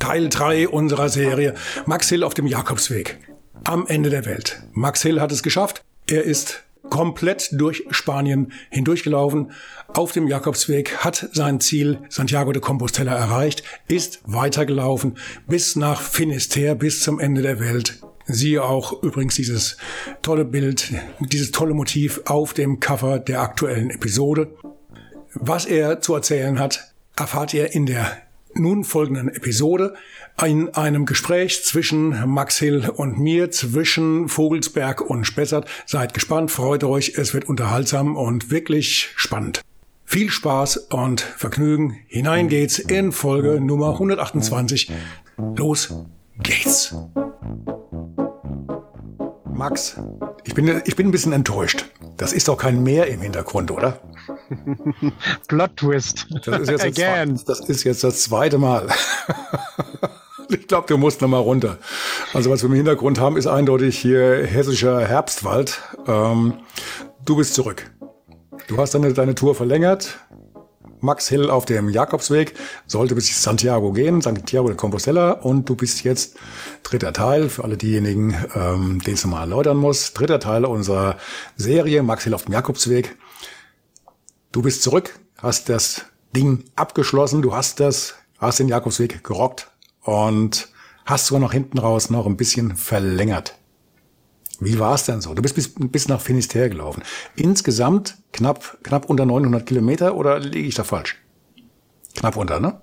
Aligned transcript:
Teil 0.00 0.28
3 0.28 0.68
unserer 0.68 1.08
Serie 1.08 1.54
Max 1.86 2.08
Hill 2.08 2.24
auf 2.24 2.34
dem 2.34 2.48
Jakobsweg. 2.48 3.18
Am 3.62 3.86
Ende 3.86 4.10
der 4.10 4.24
Welt. 4.26 4.60
Max 4.72 5.02
Hill 5.02 5.20
hat 5.20 5.30
es 5.30 5.44
geschafft. 5.44 5.84
Er 6.08 6.24
ist 6.24 6.64
komplett 6.88 7.50
durch 7.52 7.84
Spanien 7.90 8.52
hindurchgelaufen, 8.70 9.52
auf 9.88 10.12
dem 10.12 10.26
Jakobsweg, 10.26 10.96
hat 11.04 11.28
sein 11.32 11.60
Ziel 11.60 11.98
Santiago 12.08 12.50
de 12.52 12.60
Compostela 12.60 13.14
erreicht, 13.14 13.62
ist 13.86 14.20
weitergelaufen 14.24 15.16
bis 15.46 15.76
nach 15.76 16.00
Finisterre, 16.00 16.74
bis 16.74 17.02
zum 17.02 17.20
Ende 17.20 17.42
der 17.42 17.60
Welt. 17.60 18.00
Siehe 18.26 18.64
auch 18.64 19.02
übrigens 19.02 19.34
dieses 19.34 19.76
tolle 20.22 20.44
Bild, 20.44 20.92
dieses 21.20 21.52
tolle 21.52 21.74
Motiv 21.74 22.22
auf 22.24 22.54
dem 22.54 22.80
Cover 22.80 23.18
der 23.18 23.40
aktuellen 23.40 23.90
Episode. 23.90 24.48
Was 25.34 25.66
er 25.66 26.00
zu 26.00 26.14
erzählen 26.14 26.58
hat, 26.58 26.92
erfahrt 27.16 27.54
ihr 27.54 27.72
in 27.74 27.86
der 27.86 28.16
nun 28.54 28.84
folgenden 28.84 29.28
Episode 29.28 29.94
in 30.44 30.74
einem 30.74 31.06
Gespräch 31.06 31.64
zwischen 31.64 32.10
Max 32.28 32.58
Hill 32.58 32.90
und 32.94 33.18
mir, 33.18 33.50
zwischen 33.50 34.28
Vogelsberg 34.28 35.00
und 35.00 35.24
Spessart. 35.24 35.68
Seid 35.86 36.14
gespannt, 36.14 36.50
freut 36.50 36.84
euch, 36.84 37.14
es 37.16 37.34
wird 37.34 37.48
unterhaltsam 37.48 38.16
und 38.16 38.50
wirklich 38.50 39.10
spannend. 39.16 39.62
Viel 40.04 40.30
Spaß 40.30 40.88
und 40.90 41.20
Vergnügen. 41.20 41.96
Hinein 42.08 42.48
geht's 42.48 42.78
in 42.78 43.12
Folge 43.12 43.60
Nummer 43.60 43.92
128. 43.92 44.90
Los 45.56 45.94
geht's. 46.42 46.94
Max, 49.52 50.00
ich 50.44 50.54
bin, 50.54 50.80
ich 50.84 50.96
bin 50.96 51.08
ein 51.08 51.10
bisschen 51.10 51.32
enttäuscht. 51.32 51.84
Das 52.16 52.32
ist 52.32 52.48
doch 52.48 52.56
kein 52.56 52.82
Meer 52.82 53.06
im 53.06 53.20
Hintergrund, 53.20 53.70
oder? 53.70 54.00
Plot 55.48 55.76
Twist. 55.76 56.26
Das 56.44 56.60
ist 56.60 56.70
jetzt, 56.70 56.84
Again. 56.84 57.34
Das, 57.34 57.44
das, 57.44 57.60
ist 57.60 57.84
jetzt 57.84 58.04
das 58.04 58.22
zweite 58.22 58.58
Mal. 58.58 58.88
ich 60.48 60.66
glaube, 60.66 60.86
du 60.88 60.98
musst 60.98 61.20
noch 61.20 61.28
mal 61.28 61.38
runter. 61.38 61.78
Also 62.32 62.50
was 62.50 62.62
wir 62.62 62.68
im 62.68 62.76
Hintergrund 62.76 63.20
haben, 63.20 63.36
ist 63.36 63.46
eindeutig 63.46 63.98
hier 63.98 64.46
hessischer 64.46 65.06
Herbstwald. 65.06 65.80
Ähm, 66.06 66.54
du 67.24 67.36
bist 67.36 67.54
zurück. 67.54 67.90
Du 68.68 68.78
hast 68.78 68.94
deine, 68.94 69.12
deine 69.12 69.34
Tour 69.34 69.54
verlängert. 69.54 70.18
Max 71.00 71.28
Hill 71.28 71.50
auf 71.50 71.64
dem 71.64 71.88
Jakobsweg 71.88 72.54
sollte 72.86 73.14
bis 73.14 73.42
Santiago 73.42 73.92
gehen, 73.92 74.20
Santiago 74.20 74.68
de 74.68 74.76
Compostela. 74.76 75.32
Und 75.32 75.68
du 75.68 75.74
bist 75.74 76.04
jetzt 76.04 76.36
dritter 76.82 77.12
Teil, 77.12 77.48
für 77.48 77.64
alle 77.64 77.76
diejenigen, 77.76 78.34
ähm, 78.54 79.00
den 79.00 79.14
es 79.14 79.24
nochmal 79.24 79.42
erläutern 79.42 79.78
muss, 79.78 80.12
dritter 80.12 80.40
Teil 80.40 80.64
unserer 80.64 81.16
Serie 81.56 82.02
Max 82.02 82.24
Hill 82.24 82.34
auf 82.34 82.44
dem 82.44 82.52
Jakobsweg. 82.52 83.16
Du 84.52 84.62
bist 84.62 84.82
zurück, 84.82 85.18
hast 85.38 85.68
das 85.68 86.06
Ding 86.34 86.64
abgeschlossen, 86.74 87.42
du 87.42 87.54
hast 87.54 87.78
das, 87.80 88.16
hast 88.38 88.58
den 88.58 88.68
Jakobsweg 88.68 89.22
gerockt 89.22 89.70
und 90.02 90.68
hast 91.06 91.26
sogar 91.26 91.40
noch 91.40 91.52
hinten 91.52 91.78
raus 91.78 92.10
noch 92.10 92.26
ein 92.26 92.36
bisschen 92.36 92.76
verlängert. 92.76 93.56
Wie 94.58 94.78
war 94.78 94.94
es 94.94 95.04
denn 95.04 95.20
so? 95.20 95.34
Du 95.34 95.42
bist 95.42 95.54
bis, 95.54 95.72
bis 95.74 96.08
nach 96.08 96.20
Finisterre 96.20 96.68
gelaufen. 96.68 97.02
Insgesamt 97.36 98.18
knapp, 98.32 98.78
knapp 98.82 99.08
unter 99.08 99.24
900 99.24 99.64
Kilometer 99.64 100.16
oder 100.16 100.38
liege 100.38 100.68
ich 100.68 100.74
da 100.74 100.84
falsch? 100.84 101.16
Knapp 102.14 102.36
unter, 102.36 102.60
ne? 102.60 102.80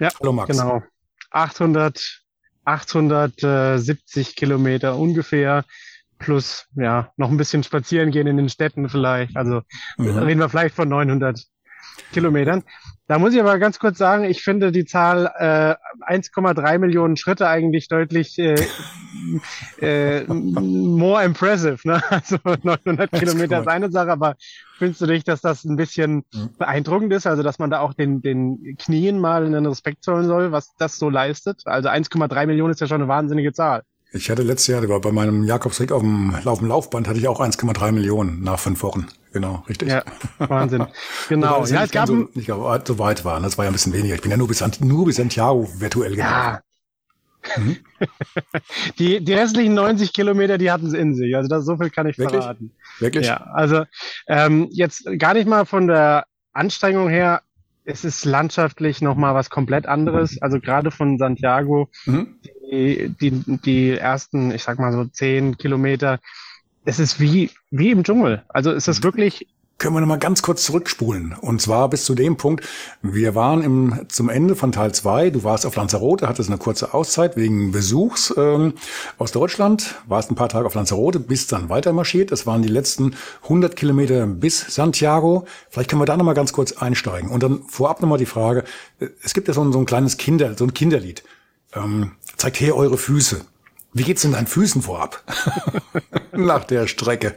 Ja, 0.00 0.10
Hallo 0.20 0.32
Max. 0.32 0.50
genau. 0.50 0.82
800, 1.30 2.22
870 2.64 4.36
Kilometer 4.36 4.96
ungefähr 4.96 5.64
plus 6.24 6.66
ja 6.74 7.12
noch 7.16 7.30
ein 7.30 7.36
bisschen 7.36 7.62
spazieren 7.62 8.10
gehen 8.10 8.26
in 8.26 8.36
den 8.38 8.48
Städten 8.48 8.88
vielleicht. 8.88 9.36
Also 9.36 9.60
mhm. 9.98 10.18
reden 10.18 10.40
wir 10.40 10.48
vielleicht 10.48 10.74
von 10.74 10.88
900 10.88 11.38
Kilometern. 12.12 12.62
Da 13.06 13.18
muss 13.18 13.34
ich 13.34 13.40
aber 13.40 13.58
ganz 13.58 13.78
kurz 13.78 13.98
sagen, 13.98 14.24
ich 14.24 14.42
finde 14.42 14.72
die 14.72 14.86
Zahl 14.86 15.30
äh, 15.38 15.74
1,3 16.10 16.78
Millionen 16.78 17.16
Schritte 17.18 17.46
eigentlich 17.48 17.88
deutlich 17.88 18.38
äh, 18.38 18.56
äh, 19.80 20.24
more 20.26 21.22
impressive. 21.22 21.78
Ne? 21.84 22.02
Also 22.10 22.38
900 22.44 23.12
Kilometer 23.12 23.60
ist 23.60 23.68
eine 23.68 23.90
Sache, 23.90 24.10
aber 24.10 24.36
findest 24.78 25.02
du 25.02 25.06
nicht, 25.06 25.28
dass 25.28 25.42
das 25.42 25.64
ein 25.64 25.76
bisschen 25.76 26.24
mhm. 26.32 26.50
beeindruckend 26.58 27.12
ist? 27.12 27.26
Also 27.26 27.42
dass 27.42 27.58
man 27.58 27.70
da 27.70 27.80
auch 27.80 27.92
den, 27.92 28.22
den 28.22 28.76
Knien 28.78 29.18
mal 29.18 29.44
einen 29.44 29.66
Respekt 29.66 30.02
zollen 30.02 30.24
soll, 30.24 30.52
was 30.52 30.74
das 30.78 30.98
so 30.98 31.10
leistet? 31.10 31.62
Also 31.66 31.90
1,3 31.90 32.46
Millionen 32.46 32.72
ist 32.72 32.80
ja 32.80 32.86
schon 32.86 33.02
eine 33.02 33.08
wahnsinnige 33.08 33.52
Zahl. 33.52 33.82
Ich 34.14 34.30
hatte 34.30 34.42
letztes 34.42 34.68
Jahr 34.68 35.00
bei 35.00 35.10
meinem 35.10 35.42
Jakobsweg 35.42 35.90
auf 35.90 36.00
dem, 36.00 36.36
auf 36.44 36.60
dem 36.60 36.68
Laufband 36.68 37.08
hatte 37.08 37.18
ich 37.18 37.26
auch 37.26 37.40
1,3 37.40 37.90
Millionen 37.90 38.44
nach 38.44 38.60
fünf 38.60 38.80
Wochen. 38.84 39.08
Genau, 39.32 39.64
richtig. 39.68 39.88
Ja, 39.88 40.04
Wahnsinn. 40.38 40.86
Genau. 41.28 41.64
ja, 41.66 41.82
es 41.82 41.90
gab 41.90 42.06
so, 42.06 42.28
nicht 42.34 42.46
so 42.46 42.98
weit 42.98 43.24
war. 43.24 43.40
Das 43.40 43.58
war 43.58 43.64
ja 43.64 43.70
ein 43.70 43.72
bisschen 43.72 43.92
weniger. 43.92 44.14
Ich 44.14 44.20
bin 44.20 44.30
ja 44.30 44.36
nur 44.36 44.46
bis, 44.46 44.62
nur 44.80 45.04
bis 45.06 45.16
Santiago 45.16 45.68
virtuell 45.78 46.12
gegangen. 46.12 46.58
Ja. 47.56 47.60
Mhm. 47.60 47.76
die, 49.00 49.24
die 49.24 49.34
restlichen 49.34 49.74
90 49.74 50.12
Kilometer, 50.12 50.58
die 50.58 50.70
hatten 50.70 50.86
es 50.86 50.92
in 50.92 51.16
sich. 51.16 51.34
Also 51.34 51.48
das, 51.48 51.64
so 51.64 51.76
viel 51.76 51.90
kann 51.90 52.06
ich 52.06 52.16
Wirklich? 52.16 52.40
verraten. 52.40 52.70
Wirklich? 53.00 53.26
Ja, 53.26 53.48
also 53.52 53.84
ähm, 54.28 54.68
jetzt 54.70 55.08
gar 55.18 55.34
nicht 55.34 55.48
mal 55.48 55.66
von 55.66 55.88
der 55.88 56.26
Anstrengung 56.52 57.08
her 57.08 57.42
es 57.84 58.04
ist 58.04 58.24
landschaftlich 58.24 59.02
nochmal 59.02 59.34
was 59.34 59.50
komplett 59.50 59.86
anderes. 59.86 60.40
Also 60.40 60.58
gerade 60.58 60.90
von 60.90 61.18
Santiago, 61.18 61.90
mhm. 62.06 62.38
Die, 62.70 63.14
die, 63.20 63.30
die 63.64 63.90
ersten, 63.90 64.50
ich 64.50 64.62
sag 64.62 64.78
mal 64.78 64.92
so 64.92 65.04
zehn 65.04 65.56
Kilometer, 65.58 66.20
es 66.84 66.98
ist 66.98 67.20
wie, 67.20 67.50
wie 67.70 67.90
im 67.90 68.04
Dschungel. 68.04 68.42
Also 68.48 68.70
es 68.70 68.88
ist 68.88 69.02
wirklich 69.02 69.46
können 69.78 69.96
wir 69.96 70.00
noch 70.00 70.08
mal 70.08 70.18
ganz 70.18 70.40
kurz 70.40 70.64
zurückspulen. 70.64 71.34
Und 71.40 71.60
zwar 71.60 71.90
bis 71.90 72.04
zu 72.04 72.14
dem 72.14 72.36
Punkt, 72.36 72.64
wir 73.02 73.34
waren 73.34 73.62
im, 73.62 74.06
zum 74.08 74.28
Ende 74.28 74.54
von 74.54 74.72
Teil 74.72 74.92
2, 74.92 75.30
du 75.30 75.44
warst 75.44 75.66
auf 75.66 75.74
Lanzarote, 75.76 76.28
hattest 76.28 76.48
eine 76.48 76.58
kurze 76.58 76.94
Auszeit 76.94 77.36
wegen 77.36 77.72
Besuchs 77.72 78.32
ähm, 78.36 78.74
aus 79.18 79.32
Deutschland, 79.32 79.96
warst 80.06 80.30
ein 80.30 80.36
paar 80.36 80.48
Tage 80.48 80.66
auf 80.66 80.74
Lanzarote, 80.74 81.18
bist 81.20 81.52
dann 81.52 81.68
weiter 81.68 81.92
marschiert. 81.92 82.30
Das 82.32 82.46
waren 82.46 82.62
die 82.62 82.68
letzten 82.68 83.16
100 83.42 83.74
Kilometer 83.76 84.26
bis 84.26 84.60
Santiago. 84.74 85.44
Vielleicht 85.68 85.90
können 85.90 86.00
wir 86.00 86.06
da 86.06 86.16
noch 86.16 86.24
mal 86.24 86.34
ganz 86.34 86.52
kurz 86.52 86.72
einsteigen. 86.72 87.30
Und 87.30 87.42
dann 87.42 87.64
vorab 87.68 88.00
noch 88.00 88.08
mal 88.08 88.18
die 88.18 88.26
Frage, 88.26 88.64
es 89.22 89.34
gibt 89.34 89.48
ja 89.48 89.54
so 89.54 89.62
ein, 89.62 89.72
so 89.72 89.80
ein 89.80 89.86
kleines 89.86 90.16
Kinder, 90.16 90.54
so 90.56 90.64
ein 90.64 90.72
Kinderlied. 90.72 91.24
Ähm, 91.74 92.12
zeigt 92.36 92.60
her 92.60 92.76
eure 92.76 92.98
Füße. 92.98 93.44
Wie 93.92 94.02
geht's 94.02 94.22
denn 94.22 94.32
deinen 94.32 94.46
Füßen 94.46 94.82
vorab? 94.82 95.22
Nach 96.32 96.64
der 96.64 96.86
Strecke. 96.86 97.36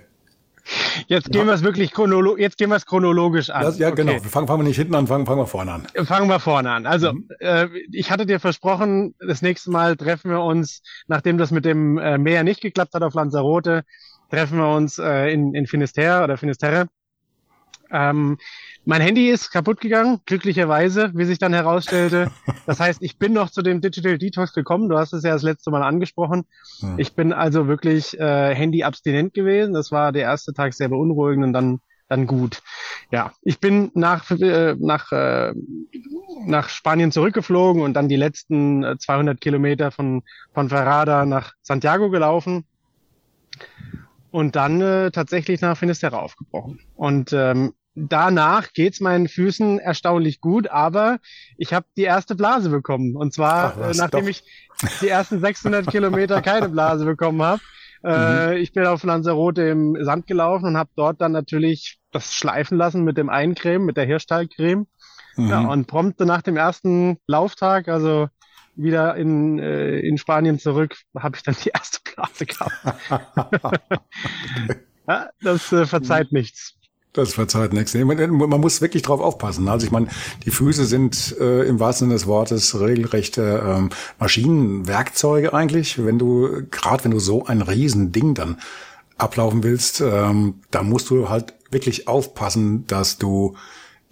Jetzt 1.08 1.32
gehen 1.32 1.42
ja. 1.42 1.48
wir 1.48 1.54
es 1.54 1.64
wirklich 1.64 1.94
chronolo 1.94 2.36
jetzt 2.38 2.58
gehen 2.58 2.70
wir 2.70 2.76
es 2.76 2.86
chronologisch 2.86 3.50
an. 3.50 3.62
Das, 3.62 3.80
ja, 3.80 3.90
genau. 3.90 4.12
okay. 4.12 4.20
genau. 4.20 4.30
Fangen, 4.30 4.48
fangen 4.48 4.60
wir 4.62 4.68
nicht 4.68 4.76
hinten 4.76 4.96
an, 4.96 5.08
fangen, 5.08 5.26
fangen 5.26 5.40
wir 5.40 5.48
vorne 5.48 5.72
an. 5.72 5.88
Fangen 6.06 6.28
wir 6.28 6.40
vorne 6.40 6.72
an. 6.72 6.86
Also, 6.86 7.14
mhm. 7.14 7.30
äh, 7.40 7.68
ich 7.92 8.12
hatte 8.12 8.26
dir 8.26 8.40
versprochen, 8.40 9.16
das 9.20 9.42
nächste 9.42 9.72
Mal 9.72 9.96
treffen 9.96 10.32
wir 10.32 10.42
uns, 10.42 10.82
nachdem 11.08 11.38
das 11.38 11.52
mit 11.52 11.64
dem 11.64 11.98
äh, 11.98 12.18
Meer 12.18 12.44
nicht 12.44 12.62
geklappt 12.62 12.94
hat 12.94 13.04
auf 13.04 13.14
Lanzarote, 13.14 13.84
treffen 14.30 14.58
wir 14.58 14.70
uns 14.70 14.98
äh, 14.98 15.32
in, 15.32 15.54
in 15.54 15.68
Finisterre 15.68 16.24
oder 16.24 16.38
Finisterre. 16.38 16.88
Ähm, 17.92 18.38
mein 18.86 19.02
Handy 19.02 19.30
ist 19.30 19.52
kaputt 19.52 19.82
gegangen, 19.82 20.20
glücklicherweise, 20.26 21.12
wie 21.14 21.26
sich 21.26 21.40
dann 21.40 21.54
herausstellte. 21.54 22.32
Das 22.66 22.82
heißt, 22.82 23.02
ich 23.02 23.18
bin 23.18 23.32
noch 23.32 23.50
zu 23.50 23.62
dem 23.62 23.80
Digital 23.80 24.18
Detox 24.18 24.52
gekommen. 24.52 24.90
Du 24.90 24.98
hast 24.98 25.14
es 25.14 25.24
ja 25.24 25.32
das 25.32 25.42
letzte 25.42 25.72
Mal 25.72 25.84
angesprochen. 25.84 26.44
Hm. 26.82 27.00
Ich 27.00 27.14
bin 27.14 27.32
also 27.32 27.70
wirklich 27.70 28.20
äh, 28.20 28.54
Handy-abstinent 28.54 29.34
gewesen. 29.34 29.74
Das 29.74 29.90
war 29.94 30.12
der 30.12 30.24
erste 30.24 30.54
Tag 30.54 30.74
sehr 30.74 30.90
beunruhigend 30.90 31.46
und 31.46 31.54
dann 31.54 31.80
dann 32.10 32.28
gut. 32.28 32.62
Ja, 33.12 33.32
ich 33.42 33.60
bin 33.60 33.92
nach 33.94 34.30
äh, 34.32 34.76
nach 34.78 35.12
äh, 35.12 35.54
nach 36.46 36.70
Spanien 36.70 37.12
zurückgeflogen 37.12 37.82
und 37.82 37.94
dann 37.94 38.10
die 38.10 38.16
letzten 38.16 38.98
200 39.00 39.36
äh, 39.36 39.40
Kilometer 39.40 39.92
von 39.92 40.24
von 40.54 40.70
Ferrada 40.70 41.26
nach 41.26 41.54
Santiago 41.62 42.10
gelaufen 42.10 42.66
und 44.32 44.56
dann 44.56 44.82
äh, 44.82 45.12
tatsächlich 45.12 45.62
nach 45.62 45.78
Finisterre 45.78 46.22
aufgebrochen. 46.22 46.80
Und 46.96 47.34
ähm, 47.34 47.74
danach 47.98 48.74
geht's 48.74 49.00
meinen 49.00 49.28
Füßen 49.28 49.80
erstaunlich 49.80 50.40
gut, 50.40 50.70
aber 50.70 51.18
ich 51.58 51.74
habe 51.74 51.88
die 51.98 52.04
erste 52.04 52.36
Blase 52.36 52.70
bekommen. 52.70 53.16
Und 53.16 53.34
zwar, 53.34 53.74
Ach, 53.74 53.80
was, 53.80 53.98
nachdem 53.98 54.22
doch. 54.22 54.30
ich 54.30 54.44
die 55.02 55.08
ersten 55.08 55.40
600 55.40 55.88
Kilometer 55.88 56.42
keine 56.42 56.70
Blase 56.70 57.06
bekommen 57.06 57.42
habe. 57.42 57.62
Äh, 58.04 58.52
mhm. 58.52 58.58
ich 58.58 58.74
bin 58.74 58.86
auf 58.86 59.04
Lanzarote 59.04 59.64
im 59.64 59.98
Sand 60.04 60.28
gelaufen 60.28 60.68
und 60.68 60.78
habe 60.78 60.92
dort 60.96 61.20
dann 61.20 61.32
natürlich 61.32 61.98
das 62.12 62.34
schleifen 62.34 62.78
lassen 62.78 63.04
mit 63.04 63.18
dem 63.18 63.30
Eincreme, 63.30 63.84
mit 63.84 63.98
der 63.98 64.06
Hirschtalcreme. 64.06 64.86
Mhm. 65.36 65.50
Ja, 65.50 65.62
und 65.62 65.88
prompte 65.88 66.28
nach 66.28 66.44
dem 66.44 66.58
ersten 66.58 67.18
Lauftag, 67.26 67.88
also 67.88 68.28
wieder 68.76 69.16
in, 69.16 69.58
äh, 69.58 69.98
in 70.00 70.20
Spanien 70.20 70.60
zurück, 70.60 70.96
habe 71.18 71.36
ich 71.36 71.42
dann 71.42 71.56
die 71.64 71.70
erste 71.74 72.00
Blase 72.04 72.46
gehabt. 72.46 73.82
ja, 75.08 75.30
das 75.42 75.72
äh, 75.72 75.88
verzeiht 75.88 76.32
nichts. 76.32 76.78
Das 77.14 77.34
verzeiht 77.34 77.74
nichts. 77.74 77.94
Man, 77.96 78.32
man 78.32 78.62
muss 78.62 78.82
wirklich 78.82 79.02
drauf 79.02 79.22
aufpassen. 79.22 79.68
Also 79.70 79.86
ich 79.86 79.92
meine, 79.92 80.08
die 80.46 80.52
Füße 80.52 80.86
sind 80.86 81.36
äh, 81.40 81.64
im 81.64 81.80
wahrsten 81.80 82.08
Sinne 82.08 82.16
des 82.16 82.28
Wortes 82.28 82.80
regelrechte 82.80 83.64
ähm, 83.66 83.90
Maschinenwerkzeuge 84.20 85.54
eigentlich. 85.54 86.04
Wenn 86.04 86.20
du, 86.20 86.68
gerade 86.70 87.04
wenn 87.06 87.12
du 87.12 87.20
so 87.20 87.46
ein 87.46 87.62
Riesending 87.62 88.36
dann 88.36 88.58
ablaufen 89.18 89.64
willst, 89.64 90.02
ähm, 90.02 90.62
da 90.70 90.84
musst 90.84 91.10
du 91.10 91.30
halt 91.30 91.56
wirklich 91.72 92.08
aufpassen, 92.08 92.86
dass 92.88 93.18
du 93.18 93.56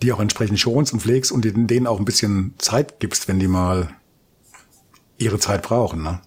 die 0.02 0.12
auch 0.12 0.20
entsprechend 0.20 0.60
schonst 0.60 0.94
und 0.94 1.02
pflegst 1.02 1.32
und 1.32 1.46
denen 1.46 1.88
auch 1.88 2.00
ein 2.00 2.06
bisschen 2.06 2.54
Zeit 2.58 3.00
gibst, 3.00 3.28
wenn 3.28 3.40
die 3.40 3.48
mal 3.48 3.90
ihre 5.18 5.40
Zeit 5.40 5.62
brauchen. 5.62 6.04
Ne? 6.04 6.22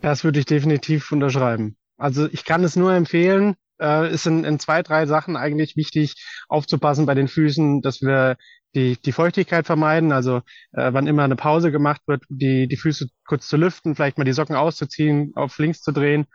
Das 0.00 0.24
würde 0.24 0.38
ich 0.38 0.46
definitiv 0.46 1.12
unterschreiben. 1.12 1.76
Also 1.98 2.28
ich 2.30 2.44
kann 2.44 2.64
es 2.64 2.76
nur 2.76 2.94
empfehlen. 2.94 3.56
Äh, 3.80 4.12
ist 4.12 4.26
in, 4.26 4.44
in 4.44 4.58
zwei, 4.58 4.82
drei 4.82 5.06
Sachen 5.06 5.36
eigentlich 5.36 5.76
wichtig 5.76 6.14
aufzupassen 6.48 7.06
bei 7.06 7.14
den 7.14 7.28
Füßen, 7.28 7.80
dass 7.80 8.02
wir 8.02 8.36
die, 8.74 8.96
die 8.96 9.12
Feuchtigkeit 9.12 9.66
vermeiden. 9.66 10.12
Also 10.12 10.38
äh, 10.72 10.92
wann 10.92 11.06
immer 11.06 11.24
eine 11.24 11.36
Pause 11.36 11.70
gemacht 11.70 12.02
wird, 12.06 12.24
die, 12.28 12.68
die 12.68 12.76
Füße 12.76 13.08
kurz 13.26 13.48
zu 13.48 13.56
lüften, 13.56 13.94
vielleicht 13.94 14.18
mal 14.18 14.24
die 14.24 14.32
Socken 14.32 14.56
auszuziehen, 14.56 15.32
auf 15.34 15.58
links 15.58 15.80
zu 15.80 15.92
drehen. 15.92 16.26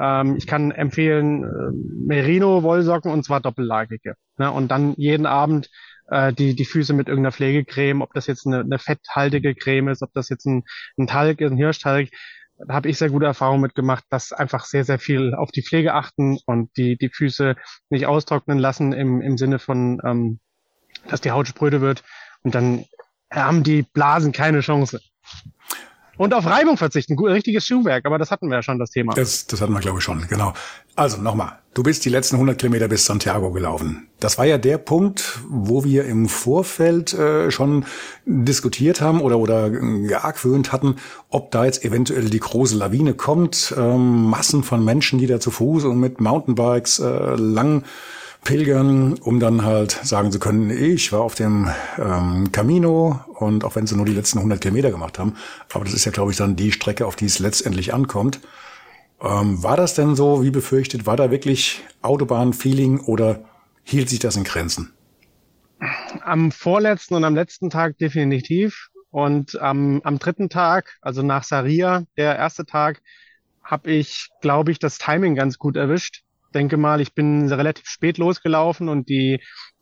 Ähm, 0.00 0.36
ich 0.36 0.46
kann 0.46 0.70
empfehlen 0.70 1.44
äh, 1.44 2.06
Merino-Wollsocken 2.06 3.10
und 3.10 3.24
zwar 3.24 3.40
doppellagige. 3.40 4.14
Ne? 4.38 4.50
Und 4.50 4.68
dann 4.68 4.94
jeden 4.96 5.26
Abend 5.26 5.70
äh, 6.08 6.32
die, 6.32 6.54
die 6.54 6.64
Füße 6.64 6.94
mit 6.94 7.08
irgendeiner 7.08 7.32
Pflegecreme, 7.32 8.02
ob 8.02 8.12
das 8.14 8.26
jetzt 8.26 8.46
eine, 8.46 8.60
eine 8.60 8.78
fetthaltige 8.78 9.54
Creme 9.54 9.88
ist, 9.88 10.02
ob 10.02 10.12
das 10.14 10.28
jetzt 10.28 10.46
ein, 10.46 10.64
ein 10.98 11.06
Talg 11.06 11.40
ist, 11.40 11.50
ein 11.50 11.56
Hirschtalg, 11.56 12.10
da 12.58 12.74
habe 12.74 12.88
ich 12.88 12.98
sehr 12.98 13.10
gute 13.10 13.26
Erfahrungen 13.26 13.60
mitgemacht, 13.62 14.04
dass 14.10 14.32
einfach 14.32 14.64
sehr, 14.64 14.84
sehr 14.84 14.98
viel 14.98 15.34
auf 15.34 15.50
die 15.50 15.62
Pflege 15.62 15.94
achten 15.94 16.38
und 16.46 16.76
die, 16.76 16.96
die 16.96 17.08
Füße 17.08 17.56
nicht 17.90 18.06
austrocknen 18.06 18.58
lassen 18.58 18.92
im, 18.92 19.20
im 19.20 19.36
Sinne 19.36 19.58
von, 19.58 20.00
ähm, 20.04 20.40
dass 21.08 21.20
die 21.20 21.30
Haut 21.30 21.48
spröde 21.48 21.80
wird. 21.80 22.04
Und 22.42 22.54
dann 22.54 22.84
haben 23.32 23.62
die 23.62 23.82
Blasen 23.82 24.32
keine 24.32 24.60
Chance. 24.60 25.00
Und 26.18 26.34
auf 26.34 26.44
Reibung 26.44 26.76
verzichten. 26.76 27.16
Gut, 27.16 27.30
richtiges 27.30 27.66
Schuhwerk, 27.66 28.04
aber 28.04 28.18
das 28.18 28.30
hatten 28.30 28.48
wir 28.48 28.56
ja 28.56 28.62
schon, 28.62 28.78
das 28.78 28.90
Thema. 28.90 29.14
Das, 29.14 29.46
das 29.46 29.60
hatten 29.60 29.72
wir, 29.72 29.80
glaube 29.80 29.98
ich, 29.98 30.04
schon, 30.04 30.26
genau. 30.28 30.52
Also 30.94 31.22
nochmal, 31.22 31.58
du 31.72 31.82
bist 31.82 32.04
die 32.04 32.10
letzten 32.10 32.36
100 32.36 32.58
Kilometer 32.58 32.86
bis 32.86 33.06
Santiago 33.06 33.50
gelaufen. 33.50 34.08
Das 34.20 34.36
war 34.36 34.44
ja 34.44 34.58
der 34.58 34.76
Punkt, 34.76 35.40
wo 35.48 35.84
wir 35.84 36.04
im 36.04 36.28
Vorfeld 36.28 37.14
äh, 37.14 37.50
schon 37.50 37.86
diskutiert 38.26 39.00
haben 39.00 39.22
oder, 39.22 39.38
oder 39.38 39.70
geargwöhnt 39.70 40.70
hatten, 40.70 40.96
ob 41.30 41.50
da 41.50 41.64
jetzt 41.64 41.82
eventuell 41.82 42.28
die 42.28 42.40
große 42.40 42.76
Lawine 42.76 43.14
kommt. 43.14 43.74
Ähm, 43.76 44.24
Massen 44.24 44.62
von 44.64 44.84
Menschen, 44.84 45.18
die 45.18 45.26
da 45.26 45.40
zu 45.40 45.50
Fuß 45.50 45.84
und 45.84 45.98
mit 45.98 46.20
Mountainbikes 46.20 46.98
äh, 46.98 47.36
lang 47.36 47.84
pilgern, 48.44 49.14
um 49.14 49.38
dann 49.40 49.64
halt 49.64 49.92
sagen 50.02 50.32
zu 50.32 50.38
können, 50.38 50.70
ich 50.70 51.12
war 51.12 51.20
auf 51.20 51.34
dem 51.34 51.70
ähm, 51.98 52.50
Camino 52.50 53.20
und 53.34 53.64
auch 53.64 53.76
wenn 53.76 53.86
sie 53.86 53.96
nur 53.96 54.06
die 54.06 54.14
letzten 54.14 54.38
100 54.38 54.60
Kilometer 54.60 54.90
gemacht 54.90 55.18
haben, 55.18 55.36
aber 55.72 55.84
das 55.84 55.94
ist 55.94 56.04
ja, 56.04 56.12
glaube 56.12 56.32
ich, 56.32 56.36
dann 56.36 56.56
die 56.56 56.72
Strecke, 56.72 57.06
auf 57.06 57.16
die 57.16 57.26
es 57.26 57.38
letztendlich 57.38 57.94
ankommt. 57.94 58.40
Ähm, 59.20 59.62
war 59.62 59.76
das 59.76 59.94
denn 59.94 60.16
so, 60.16 60.42
wie 60.42 60.50
befürchtet, 60.50 61.06
war 61.06 61.16
da 61.16 61.30
wirklich 61.30 61.82
Autobahn-Feeling 62.02 63.00
oder 63.00 63.44
hielt 63.84 64.08
sich 64.08 64.18
das 64.18 64.36
in 64.36 64.44
Grenzen? 64.44 64.92
Am 66.24 66.50
vorletzten 66.50 67.14
und 67.14 67.24
am 67.24 67.34
letzten 67.34 67.70
Tag 67.70 67.98
definitiv. 67.98 68.88
Und 69.10 69.60
am, 69.60 70.00
am 70.04 70.18
dritten 70.18 70.48
Tag, 70.48 70.96
also 71.02 71.22
nach 71.22 71.44
Saria, 71.44 72.04
der 72.16 72.36
erste 72.36 72.64
Tag, 72.64 73.02
habe 73.62 73.90
ich, 73.90 74.30
glaube 74.40 74.72
ich, 74.72 74.78
das 74.78 74.96
Timing 74.96 75.34
ganz 75.34 75.58
gut 75.58 75.76
erwischt 75.76 76.22
denke 76.52 76.76
mal, 76.76 77.00
ich 77.00 77.14
bin 77.14 77.50
relativ 77.50 77.86
spät 77.86 78.18
losgelaufen 78.18 78.88
und 78.88 79.08
die, 79.08 79.40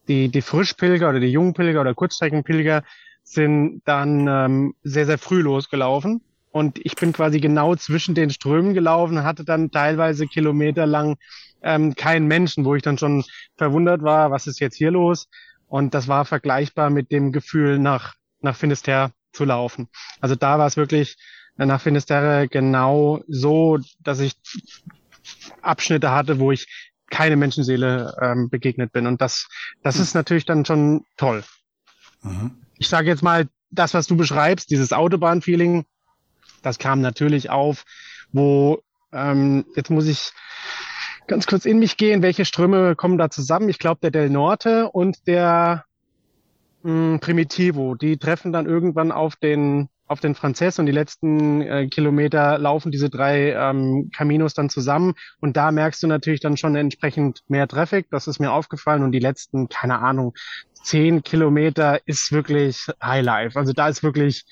die, 0.08 0.28
die 0.28 0.42
Frischpilger 0.42 1.10
oder 1.10 1.20
die 1.20 1.32
Jungpilger 1.32 1.80
oder 1.80 1.94
Kurzstreckenpilger 1.94 2.82
sind 3.22 3.82
dann 3.84 4.26
ähm, 4.28 4.74
sehr, 4.82 5.06
sehr 5.06 5.18
früh 5.18 5.42
losgelaufen. 5.42 6.22
Und 6.50 6.84
ich 6.84 6.96
bin 6.96 7.12
quasi 7.12 7.38
genau 7.38 7.76
zwischen 7.76 8.14
den 8.14 8.30
Strömen 8.30 8.74
gelaufen, 8.74 9.22
hatte 9.22 9.44
dann 9.44 9.70
teilweise 9.70 10.26
kilometerlang 10.26 11.16
ähm, 11.62 11.94
keinen 11.94 12.26
Menschen, 12.26 12.64
wo 12.64 12.74
ich 12.74 12.82
dann 12.82 12.98
schon 12.98 13.24
verwundert 13.56 14.02
war, 14.02 14.30
was 14.30 14.46
ist 14.46 14.58
jetzt 14.58 14.76
hier 14.76 14.90
los? 14.90 15.28
Und 15.68 15.94
das 15.94 16.08
war 16.08 16.24
vergleichbar 16.24 16.90
mit 16.90 17.12
dem 17.12 17.30
Gefühl, 17.30 17.78
nach, 17.78 18.14
nach 18.40 18.56
Finisterre 18.56 19.12
zu 19.32 19.44
laufen. 19.44 19.88
Also 20.20 20.34
da 20.34 20.58
war 20.58 20.66
es 20.66 20.76
wirklich 20.76 21.16
nach 21.56 21.80
Finisterre 21.80 22.48
genau 22.48 23.22
so, 23.28 23.78
dass 24.00 24.18
ich 24.20 24.34
Abschnitte 25.62 26.10
hatte, 26.10 26.38
wo 26.38 26.52
ich 26.52 26.66
keine 27.10 27.36
Menschenseele 27.36 28.16
ähm, 28.20 28.48
begegnet 28.48 28.92
bin. 28.92 29.06
Und 29.06 29.20
das, 29.20 29.48
das 29.82 29.98
ist 29.98 30.14
natürlich 30.14 30.46
dann 30.46 30.64
schon 30.64 31.04
toll. 31.16 31.42
Mhm. 32.22 32.52
Ich 32.78 32.88
sage 32.88 33.08
jetzt 33.08 33.22
mal, 33.22 33.48
das, 33.70 33.94
was 33.94 34.06
du 34.06 34.16
beschreibst, 34.16 34.70
dieses 34.70 34.92
Autobahnfeeling, 34.92 35.84
das 36.62 36.78
kam 36.78 37.00
natürlich 37.00 37.50
auf, 37.50 37.84
wo 38.32 38.82
ähm, 39.12 39.64
jetzt 39.74 39.90
muss 39.90 40.06
ich 40.06 40.32
ganz 41.26 41.46
kurz 41.46 41.64
in 41.64 41.78
mich 41.78 41.96
gehen, 41.96 42.22
welche 42.22 42.44
Ströme 42.44 42.96
kommen 42.96 43.18
da 43.18 43.30
zusammen? 43.30 43.68
Ich 43.68 43.78
glaube, 43.78 44.00
der 44.02 44.10
Del 44.10 44.30
Norte 44.30 44.90
und 44.90 45.26
der 45.26 45.84
mh, 46.82 47.12
hm, 47.12 47.20
Primitivo, 47.20 47.94
die 47.94 48.18
treffen 48.18 48.52
dann 48.52 48.66
irgendwann 48.66 49.12
auf 49.12 49.36
den 49.36 49.88
auf 50.10 50.18
den 50.18 50.34
Frances 50.34 50.78
und 50.80 50.86
die 50.86 50.92
letzten 50.92 51.62
äh, 51.62 51.86
Kilometer 51.86 52.58
laufen 52.58 52.90
diese 52.90 53.08
drei 53.08 53.52
ähm, 53.52 54.10
Caminos 54.12 54.54
dann 54.54 54.68
zusammen 54.68 55.14
und 55.40 55.56
da 55.56 55.70
merkst 55.70 56.02
du 56.02 56.08
natürlich 56.08 56.40
dann 56.40 56.56
schon 56.56 56.74
entsprechend 56.74 57.42
mehr 57.46 57.68
Traffic. 57.68 58.08
Das 58.10 58.26
ist 58.26 58.40
mir 58.40 58.52
aufgefallen 58.52 59.04
und 59.04 59.12
die 59.12 59.20
letzten, 59.20 59.68
keine 59.68 60.00
Ahnung, 60.00 60.34
zehn 60.82 61.22
Kilometer 61.22 62.00
ist 62.06 62.32
wirklich 62.32 62.88
Highlife. 63.02 63.56
Also 63.56 63.72
da 63.72 63.88
ist 63.88 64.02
wirklich 64.02 64.44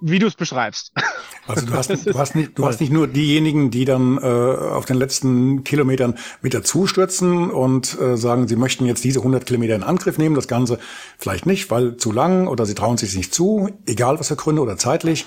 wie 0.00 0.18
du 0.18 0.26
es 0.26 0.34
beschreibst. 0.34 0.92
Also 1.46 1.64
du 1.64 1.72
hast, 1.72 1.88
du 1.88 2.18
hast 2.18 2.34
nicht, 2.34 2.58
du 2.58 2.66
hast 2.66 2.78
nicht 2.78 2.92
nur 2.92 3.06
diejenigen, 3.06 3.70
die 3.70 3.86
dann 3.86 4.18
äh, 4.18 4.20
auf 4.20 4.84
den 4.84 4.98
letzten 4.98 5.64
Kilometern 5.64 6.18
mit 6.42 6.52
dazu 6.52 6.86
stürzen 6.86 7.50
und 7.50 7.98
äh, 7.98 8.18
sagen, 8.18 8.48
sie 8.48 8.56
möchten 8.56 8.84
jetzt 8.84 9.02
diese 9.02 9.20
100 9.20 9.46
Kilometer 9.46 9.74
in 9.74 9.82
Angriff 9.82 10.18
nehmen, 10.18 10.34
das 10.34 10.46
Ganze 10.46 10.78
vielleicht 11.16 11.46
nicht, 11.46 11.70
weil 11.70 11.96
zu 11.96 12.12
lang 12.12 12.48
oder 12.48 12.66
sie 12.66 12.74
trauen 12.74 12.98
sich 12.98 13.16
nicht 13.16 13.32
zu, 13.32 13.70
egal 13.86 14.20
was 14.20 14.28
für 14.28 14.36
Gründe 14.36 14.60
oder 14.60 14.76
zeitlich. 14.76 15.24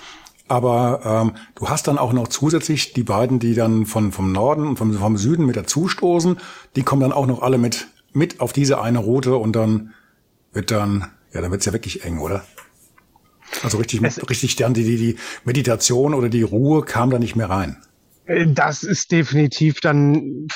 Aber 0.47 1.01
ähm, 1.03 1.31
du 1.55 1.69
hast 1.69 1.87
dann 1.87 1.97
auch 1.97 2.13
noch 2.13 2.27
zusätzlich 2.27 2.93
die 2.93 3.01
beiden, 3.01 3.39
die 3.39 3.55
dann 3.55 3.87
von 3.87 4.11
vom 4.11 4.31
Norden 4.31 4.67
und 4.67 4.77
vom, 4.77 4.93
vom 4.93 5.17
Süden 5.17 5.47
mit 5.47 5.55
dazu 5.55 5.87
stoßen, 5.87 6.37
die 6.75 6.83
kommen 6.83 7.01
dann 7.01 7.13
auch 7.13 7.25
noch 7.25 7.41
alle 7.41 7.57
mit 7.57 7.87
mit 8.13 8.41
auf 8.41 8.53
diese 8.53 8.79
eine 8.79 8.99
Route 8.99 9.37
und 9.37 9.55
dann 9.55 9.95
wird 10.53 10.69
dann 10.69 11.07
ja, 11.33 11.41
dann 11.41 11.49
wird's 11.49 11.65
ja 11.65 11.73
wirklich 11.73 12.05
eng, 12.05 12.19
oder? 12.19 12.43
Also 13.63 13.77
richtig, 13.77 14.01
es, 14.03 14.29
richtig 14.29 14.55
dann 14.55 14.73
die, 14.73 14.83
die 14.83 15.15
Meditation 15.43 16.13
oder 16.13 16.29
die 16.29 16.43
Ruhe 16.43 16.83
kam 16.83 17.09
da 17.09 17.19
nicht 17.19 17.35
mehr 17.35 17.49
rein. 17.49 17.77
Äh, 18.25 18.47
das 18.47 18.83
ist 18.83 19.11
definitiv 19.11 19.81
dann 19.81 20.47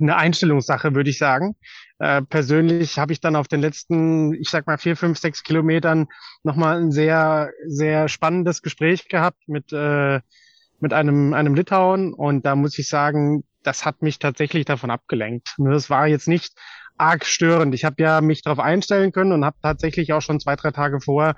eine 0.00 0.16
Einstellungssache, 0.16 0.94
würde 0.94 1.10
ich 1.10 1.18
sagen. 1.18 1.56
Äh, 1.98 2.22
persönlich 2.22 2.98
habe 2.98 3.12
ich 3.12 3.20
dann 3.20 3.36
auf 3.36 3.48
den 3.48 3.60
letzten, 3.60 4.34
ich 4.34 4.50
sag 4.50 4.66
mal, 4.66 4.78
vier, 4.78 4.96
fünf, 4.96 5.18
sechs 5.18 5.42
Kilometern 5.42 6.06
nochmal 6.44 6.80
ein 6.80 6.92
sehr, 6.92 7.50
sehr 7.66 8.08
spannendes 8.08 8.62
Gespräch 8.62 9.08
gehabt 9.08 9.48
mit, 9.48 9.72
äh, 9.72 10.20
mit 10.80 10.92
einem, 10.92 11.34
einem 11.34 11.54
Litauen. 11.54 12.14
Und 12.14 12.46
da 12.46 12.54
muss 12.54 12.78
ich 12.78 12.88
sagen, 12.88 13.42
das 13.64 13.84
hat 13.84 14.02
mich 14.02 14.20
tatsächlich 14.20 14.64
davon 14.64 14.90
abgelenkt. 14.90 15.54
Das 15.58 15.90
war 15.90 16.06
jetzt 16.06 16.28
nicht 16.28 16.54
arg 16.96 17.24
störend. 17.24 17.74
Ich 17.74 17.84
habe 17.84 18.02
ja 18.02 18.20
mich 18.20 18.42
darauf 18.42 18.60
einstellen 18.60 19.12
können 19.12 19.32
und 19.32 19.44
habe 19.44 19.56
tatsächlich 19.62 20.12
auch 20.12 20.22
schon 20.22 20.40
zwei, 20.40 20.56
drei 20.56 20.70
Tage 20.70 21.00
vorher 21.00 21.34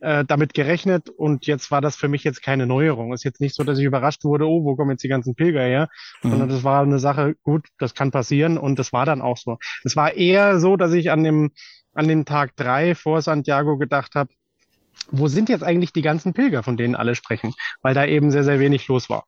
äh, 0.00 0.24
damit 0.24 0.54
gerechnet 0.54 1.08
und 1.10 1.46
jetzt 1.46 1.70
war 1.70 1.80
das 1.80 1.96
für 1.96 2.08
mich 2.08 2.24
jetzt 2.24 2.42
keine 2.42 2.66
Neuerung. 2.66 3.12
Ist 3.12 3.24
jetzt 3.24 3.40
nicht 3.40 3.54
so, 3.54 3.64
dass 3.64 3.78
ich 3.78 3.84
überrascht 3.84 4.24
wurde, 4.24 4.46
oh, 4.46 4.64
wo 4.64 4.76
kommen 4.76 4.92
jetzt 4.92 5.04
die 5.04 5.08
ganzen 5.08 5.34
Pilger 5.34 5.62
her, 5.62 5.88
mhm. 6.22 6.30
sondern 6.30 6.48
das 6.48 6.64
war 6.64 6.82
eine 6.82 6.98
Sache, 6.98 7.34
gut, 7.42 7.68
das 7.78 7.94
kann 7.94 8.10
passieren 8.10 8.58
und 8.58 8.78
das 8.78 8.92
war 8.92 9.06
dann 9.06 9.22
auch 9.22 9.36
so. 9.36 9.58
Es 9.84 9.96
war 9.96 10.14
eher 10.14 10.58
so, 10.58 10.76
dass 10.76 10.92
ich 10.92 11.10
an 11.10 11.24
dem, 11.24 11.50
an 11.94 12.08
dem 12.08 12.24
Tag 12.24 12.56
drei 12.56 12.94
vor 12.94 13.22
Santiago 13.22 13.78
gedacht 13.78 14.14
habe, 14.14 14.30
wo 15.10 15.28
sind 15.28 15.48
jetzt 15.48 15.64
eigentlich 15.64 15.92
die 15.92 16.02
ganzen 16.02 16.34
Pilger, 16.34 16.62
von 16.62 16.76
denen 16.76 16.94
alle 16.94 17.14
sprechen? 17.14 17.54
Weil 17.82 17.94
da 17.94 18.04
eben 18.04 18.30
sehr, 18.30 18.44
sehr 18.44 18.60
wenig 18.60 18.86
los 18.88 19.10
war. 19.10 19.24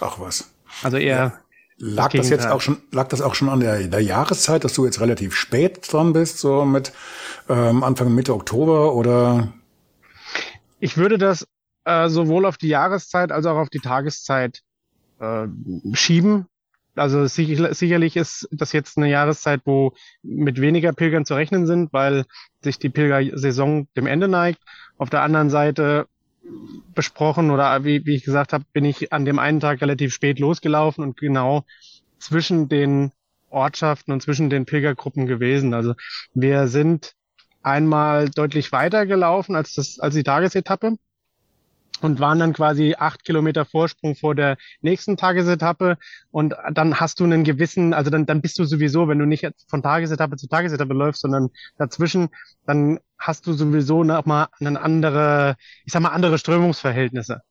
Ach 0.00 0.18
was. 0.18 0.52
Also 0.82 0.96
eher. 0.96 1.16
Ja. 1.16 1.38
Lag 1.78 2.12
das, 2.12 2.22
das 2.22 2.30
jetzt 2.30 2.46
auch 2.46 2.60
schon, 2.60 2.78
lag 2.92 3.08
das 3.08 3.22
auch 3.22 3.34
schon 3.34 3.48
an 3.48 3.60
der, 3.60 3.88
der 3.88 4.00
Jahreszeit, 4.00 4.62
dass 4.62 4.74
du 4.74 4.84
jetzt 4.84 5.00
relativ 5.00 5.34
spät 5.34 5.92
dran 5.92 6.12
bist, 6.12 6.38
so 6.38 6.64
mit 6.64 6.92
ähm, 7.48 7.82
Anfang 7.82 8.14
Mitte 8.14 8.34
Oktober 8.34 8.94
oder 8.94 9.52
ich 10.82 10.96
würde 10.96 11.16
das 11.16 11.46
äh, 11.84 12.08
sowohl 12.08 12.44
auf 12.44 12.58
die 12.58 12.68
Jahreszeit 12.68 13.30
als 13.30 13.46
auch 13.46 13.56
auf 13.56 13.70
die 13.70 13.78
Tageszeit 13.78 14.62
äh, 15.20 15.46
schieben. 15.92 16.46
Also 16.96 17.24
sicher, 17.26 17.72
sicherlich 17.72 18.16
ist 18.16 18.48
das 18.50 18.72
jetzt 18.72 18.98
eine 18.98 19.08
Jahreszeit, 19.08 19.60
wo 19.64 19.94
mit 20.24 20.60
weniger 20.60 20.92
Pilgern 20.92 21.24
zu 21.24 21.34
rechnen 21.34 21.66
sind, 21.66 21.92
weil 21.92 22.24
sich 22.62 22.80
die 22.80 22.88
Pilgersaison 22.88 23.86
dem 23.96 24.08
Ende 24.08 24.26
neigt. 24.26 24.60
Auf 24.98 25.08
der 25.08 25.22
anderen 25.22 25.50
Seite 25.50 26.08
besprochen 26.96 27.52
oder 27.52 27.84
wie, 27.84 28.04
wie 28.04 28.16
ich 28.16 28.24
gesagt 28.24 28.52
habe, 28.52 28.64
bin 28.72 28.84
ich 28.84 29.12
an 29.12 29.24
dem 29.24 29.38
einen 29.38 29.60
Tag 29.60 29.80
relativ 29.80 30.12
spät 30.12 30.40
losgelaufen 30.40 31.04
und 31.04 31.16
genau 31.16 31.64
zwischen 32.18 32.68
den 32.68 33.12
Ortschaften 33.50 34.10
und 34.10 34.20
zwischen 34.20 34.50
den 34.50 34.66
Pilgergruppen 34.66 35.26
gewesen. 35.26 35.74
Also 35.74 35.94
wir 36.34 36.66
sind 36.66 37.14
einmal 37.62 38.28
deutlich 38.28 38.72
weiter 38.72 39.06
gelaufen 39.06 39.54
als 39.54 39.74
das, 39.74 39.98
als 39.98 40.14
die 40.14 40.24
Tagesetappe 40.24 40.96
und 42.02 42.20
waren 42.20 42.38
dann 42.38 42.52
quasi 42.52 42.96
acht 42.98 43.24
Kilometer 43.24 43.64
Vorsprung 43.64 44.16
vor 44.16 44.34
der 44.34 44.56
nächsten 44.80 45.16
Tagesetappe. 45.16 45.98
Und 46.30 46.54
dann 46.72 46.98
hast 46.98 47.20
du 47.20 47.24
einen 47.24 47.44
gewissen, 47.44 47.94
also 47.94 48.10
dann, 48.10 48.26
dann 48.26 48.40
bist 48.40 48.58
du 48.58 48.64
sowieso, 48.64 49.08
wenn 49.08 49.18
du 49.18 49.26
nicht 49.26 49.48
von 49.68 49.82
Tagesetappe 49.82 50.36
zu 50.36 50.48
Tagesetappe 50.48 50.92
läufst, 50.92 51.22
sondern 51.22 51.50
dazwischen, 51.78 52.28
dann 52.66 52.98
hast 53.18 53.46
du 53.46 53.52
sowieso 53.52 54.02
noch 54.02 54.26
mal 54.26 54.48
eine 54.60 54.80
andere, 54.80 55.56
ich 55.84 55.92
sag 55.92 56.02
mal, 56.02 56.10
andere 56.10 56.38
Strömungsverhältnisse. 56.38 57.42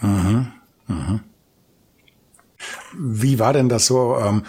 Mhm. 0.00 0.52
Mhm. 0.86 1.20
Wie 2.96 3.38
war 3.38 3.52
denn 3.52 3.68
das 3.68 3.86
so? 3.86 4.18
Ähm, 4.18 4.44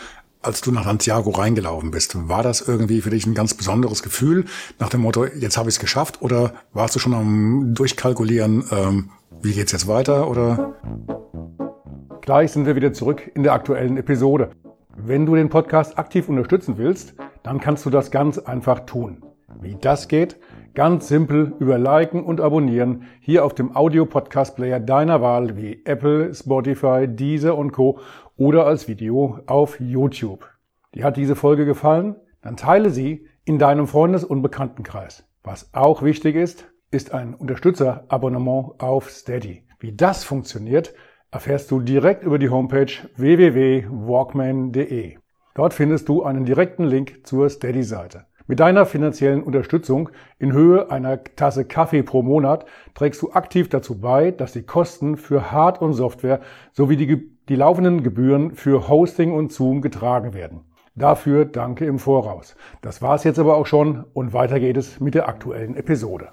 als 0.46 0.62
du 0.62 0.72
nach 0.72 0.86
Santiago 0.86 1.32
reingelaufen 1.32 1.92
bist, 1.92 2.30
war 2.30 2.44
das 2.44 2.62
irgendwie 2.62 3.02
für 3.02 3.10
dich 3.10 3.26
ein 3.26 3.34
ganz 3.34 3.54
besonderes 3.54 4.04
Gefühl 4.04 4.46
nach 4.80 4.90
dem 4.90 5.02
Motto, 5.02 5.26
jetzt 5.26 5.58
habe 5.58 5.70
ich 5.70 5.76
es 5.76 5.80
geschafft? 5.80 6.22
Oder 6.22 6.54
warst 6.74 6.96
du 6.96 7.00
schon 7.00 7.14
am 7.14 7.74
Durchkalkulieren, 7.74 8.64
ähm, 8.72 9.10
wie 9.42 9.54
geht's 9.54 9.72
jetzt 9.72 9.88
weiter? 9.88 10.30
Oder? 10.30 10.76
Gleich 12.22 12.52
sind 12.52 12.66
wir 12.66 12.76
wieder 12.76 12.94
zurück 12.94 13.32
in 13.34 13.44
der 13.44 13.54
aktuellen 13.54 13.98
Episode. 13.98 14.52
Wenn 14.96 15.26
du 15.26 15.36
den 15.36 15.50
Podcast 15.50 15.98
aktiv 15.98 16.30
unterstützen 16.30 16.78
willst, 16.78 17.16
dann 17.44 17.60
kannst 17.60 17.86
du 17.86 17.90
das 17.90 18.12
ganz 18.12 18.38
einfach 18.38 18.86
tun. 18.86 19.24
Wie 19.62 19.76
das 19.80 20.08
geht? 20.08 20.38
Ganz 20.74 21.08
simpel 21.08 21.54
über 21.60 21.78
Liken 21.78 22.24
und 22.24 22.42
Abonnieren 22.42 23.04
hier 23.22 23.46
auf 23.46 23.54
dem 23.54 23.76
Audio-Podcast-Player 23.76 24.80
deiner 24.80 25.22
Wahl 25.22 25.56
wie 25.56 25.82
Apple, 25.86 26.34
Spotify, 26.34 27.08
Deezer 27.08 27.58
und 27.58 27.72
Co 27.72 28.00
oder 28.38 28.66
als 28.66 28.88
Video 28.88 29.40
auf 29.46 29.80
YouTube. 29.80 30.50
Dir 30.94 31.04
hat 31.04 31.18
diese 31.18 31.36
Folge 31.36 31.66
gefallen? 31.66 32.16
Dann 32.42 32.58
teile 32.58 32.90
sie 32.90 33.28
in 33.44 33.60
deinem 33.60 33.88
Freundes- 33.88 34.24
und 34.24 34.42
Bekanntenkreis. 34.42 35.28
Was 35.44 35.74
auch 35.74 36.02
wichtig 36.02 36.36
ist, 36.36 36.68
ist 36.92 37.14
ein 37.14 37.34
Unterstützerabonnement 37.34 38.80
auf 38.80 39.10
Steady. 39.10 39.64
Wie 39.80 39.96
das 39.96 40.24
funktioniert, 40.24 40.94
erfährst 41.32 41.70
du 41.72 41.82
direkt 41.82 42.24
über 42.24 42.40
die 42.40 42.50
Homepage 42.50 42.92
www.walkman.de. 43.18 45.18
Dort 45.54 45.74
findest 45.74 46.10
du 46.10 46.24
einen 46.24 46.46
direkten 46.46 46.86
Link 46.86 47.26
zur 47.26 47.50
Steady-Seite. 47.50 48.26
Mit 48.48 48.60
deiner 48.60 48.86
finanziellen 48.86 49.42
Unterstützung 49.42 50.10
in 50.38 50.54
Höhe 50.54 50.92
einer 50.92 51.24
Tasse 51.24 51.66
Kaffee 51.66 52.04
pro 52.04 52.22
Monat 52.22 52.66
trägst 52.94 53.22
du 53.22 53.32
aktiv 53.32 53.70
dazu 53.70 54.00
bei, 54.00 54.32
dass 54.32 54.54
die 54.54 54.64
Kosten 54.64 55.18
für 55.18 55.52
Hard- 55.52 55.82
und 55.82 55.94
Software 55.94 56.42
sowie 56.72 56.96
die 56.96 57.35
die 57.50 57.56
laufenden 57.56 58.04
Gebühren 58.04 58.56
für 58.56 58.88
Hosting 58.88 59.34
und 59.34 59.52
Zoom 59.52 59.82
getragen 59.82 60.34
werden. 60.34 60.62
Dafür 60.96 61.44
danke 61.44 61.86
im 61.86 62.00
Voraus. 62.00 62.56
Das 62.82 63.02
war's 63.02 63.26
jetzt 63.26 63.38
aber 63.38 63.58
auch 63.58 63.66
schon 63.66 64.06
und 64.14 64.32
weiter 64.32 64.62
geht 64.62 64.78
es 64.78 65.02
mit 65.02 65.14
der 65.14 65.28
aktuellen 65.28 65.76
Episode. 65.76 66.30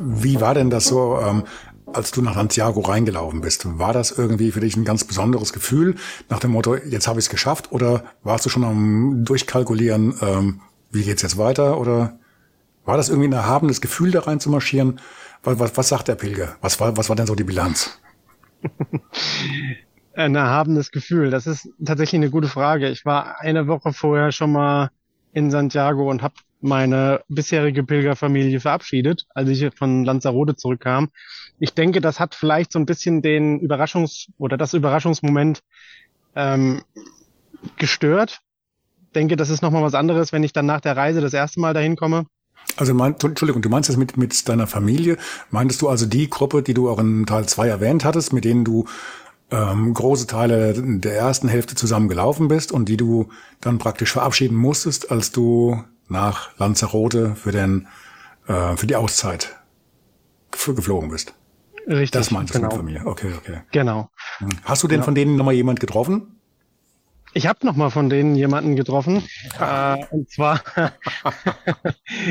Wie 0.00 0.40
war 0.40 0.54
denn 0.54 0.70
das 0.70 0.86
so, 0.86 1.18
ähm, 1.20 1.44
als 1.92 2.10
du 2.10 2.22
nach 2.22 2.34
Santiago 2.34 2.80
reingelaufen 2.80 3.42
bist? 3.42 3.78
War 3.78 3.92
das 3.92 4.10
irgendwie 4.10 4.52
für 4.52 4.60
dich 4.60 4.74
ein 4.76 4.86
ganz 4.86 5.04
besonderes 5.04 5.52
Gefühl 5.52 5.96
nach 6.30 6.40
dem 6.40 6.52
Motto, 6.52 6.76
jetzt 6.76 7.08
habe 7.08 7.18
ich 7.18 7.26
es 7.26 7.30
geschafft? 7.30 7.70
Oder 7.70 8.04
warst 8.22 8.46
du 8.46 8.48
schon 8.48 8.64
am 8.64 9.24
Durchkalkulieren, 9.26 10.14
ähm, 10.22 10.60
wie 10.90 11.04
geht's 11.04 11.20
jetzt 11.20 11.36
weiter? 11.36 11.78
Oder 11.78 12.18
war 12.86 12.96
das 12.96 13.10
irgendwie 13.10 13.28
ein 13.28 13.34
erhabenes 13.34 13.82
Gefühl, 13.82 14.12
da 14.12 14.20
rein 14.20 14.40
zu 14.40 14.48
marschieren? 14.48 14.98
Was, 15.42 15.58
was, 15.58 15.76
was 15.76 15.88
sagt 15.90 16.08
der 16.08 16.14
Pilger? 16.14 16.56
Was 16.62 16.80
war, 16.80 16.96
was 16.96 17.10
war 17.10 17.16
denn 17.16 17.26
so 17.26 17.34
die 17.34 17.44
Bilanz? 17.44 18.00
ein 20.18 20.34
erhabenes 20.34 20.90
Gefühl? 20.90 21.30
Das 21.30 21.46
ist 21.46 21.68
tatsächlich 21.84 22.18
eine 22.18 22.30
gute 22.30 22.48
Frage. 22.48 22.88
Ich 22.88 23.04
war 23.04 23.40
eine 23.40 23.66
Woche 23.66 23.92
vorher 23.92 24.32
schon 24.32 24.52
mal 24.52 24.90
in 25.32 25.50
Santiago 25.50 26.10
und 26.10 26.22
habe 26.22 26.34
meine 26.60 27.22
bisherige 27.28 27.84
Pilgerfamilie 27.84 28.58
verabschiedet, 28.58 29.26
als 29.34 29.48
ich 29.48 29.74
von 29.76 30.04
Lanzarote 30.04 30.56
zurückkam. 30.56 31.10
Ich 31.60 31.74
denke, 31.74 32.00
das 32.00 32.18
hat 32.18 32.34
vielleicht 32.34 32.72
so 32.72 32.80
ein 32.80 32.86
bisschen 32.86 33.22
den 33.22 33.60
Überraschungs- 33.60 34.28
oder 34.38 34.56
das 34.56 34.74
Überraschungsmoment 34.74 35.60
ähm, 36.34 36.82
gestört. 37.76 38.40
Denke, 39.14 39.36
das 39.36 39.50
ist 39.50 39.62
nochmal 39.62 39.82
was 39.82 39.94
anderes, 39.94 40.32
wenn 40.32 40.42
ich 40.42 40.52
dann 40.52 40.66
nach 40.66 40.80
der 40.80 40.96
Reise 40.96 41.20
das 41.20 41.32
erste 41.32 41.60
Mal 41.60 41.74
dahin 41.74 41.94
komme. 41.94 42.26
Also 42.76 42.92
mein, 42.92 43.14
Entschuldigung, 43.14 43.62
du 43.62 43.68
meinst 43.68 43.88
das 43.88 43.96
mit, 43.96 44.16
mit 44.16 44.48
deiner 44.48 44.66
Familie? 44.66 45.16
Meintest 45.50 45.80
du 45.82 45.88
also 45.88 46.06
die 46.06 46.28
Gruppe, 46.28 46.62
die 46.62 46.74
du 46.74 46.90
auch 46.90 46.98
in 46.98 47.24
Teil 47.24 47.46
2 47.46 47.68
erwähnt 47.68 48.04
hattest, 48.04 48.32
mit 48.32 48.44
denen 48.44 48.64
du 48.64 48.86
ähm, 49.50 49.94
große 49.94 50.26
Teile 50.26 50.74
der 50.76 51.16
ersten 51.16 51.48
Hälfte 51.48 51.74
zusammen 51.74 52.08
gelaufen 52.08 52.48
bist 52.48 52.72
und 52.72 52.88
die 52.88 52.96
du 52.96 53.28
dann 53.60 53.78
praktisch 53.78 54.12
verabschieden 54.12 54.56
musstest, 54.56 55.10
als 55.10 55.32
du 55.32 55.82
nach 56.08 56.56
Lanzarote 56.58 57.34
für 57.34 57.52
den 57.52 57.86
äh, 58.46 58.76
für 58.76 58.86
die 58.86 58.96
Auszeit 58.96 59.56
geflogen 60.50 61.10
bist. 61.10 61.34
Richtig. 61.86 62.10
Das 62.10 62.30
meinst 62.30 62.54
du 62.54 62.58
genau. 62.58 62.68
mit 62.68 62.76
Familie. 62.76 63.06
Okay, 63.06 63.32
okay. 63.36 63.60
Genau. 63.72 64.10
Hm. 64.38 64.48
Hast 64.64 64.82
du 64.82 64.88
denn 64.88 64.96
genau. 64.96 65.04
von 65.04 65.14
denen 65.14 65.36
nochmal 65.36 65.54
jemand 65.54 65.80
getroffen? 65.80 66.37
Ich 67.34 67.46
habe 67.46 67.66
noch 67.66 67.76
mal 67.76 67.90
von 67.90 68.08
denen 68.08 68.34
jemanden 68.34 68.74
getroffen. 68.76 69.22
Äh, 69.60 70.04
und 70.10 70.30
zwar 70.30 70.60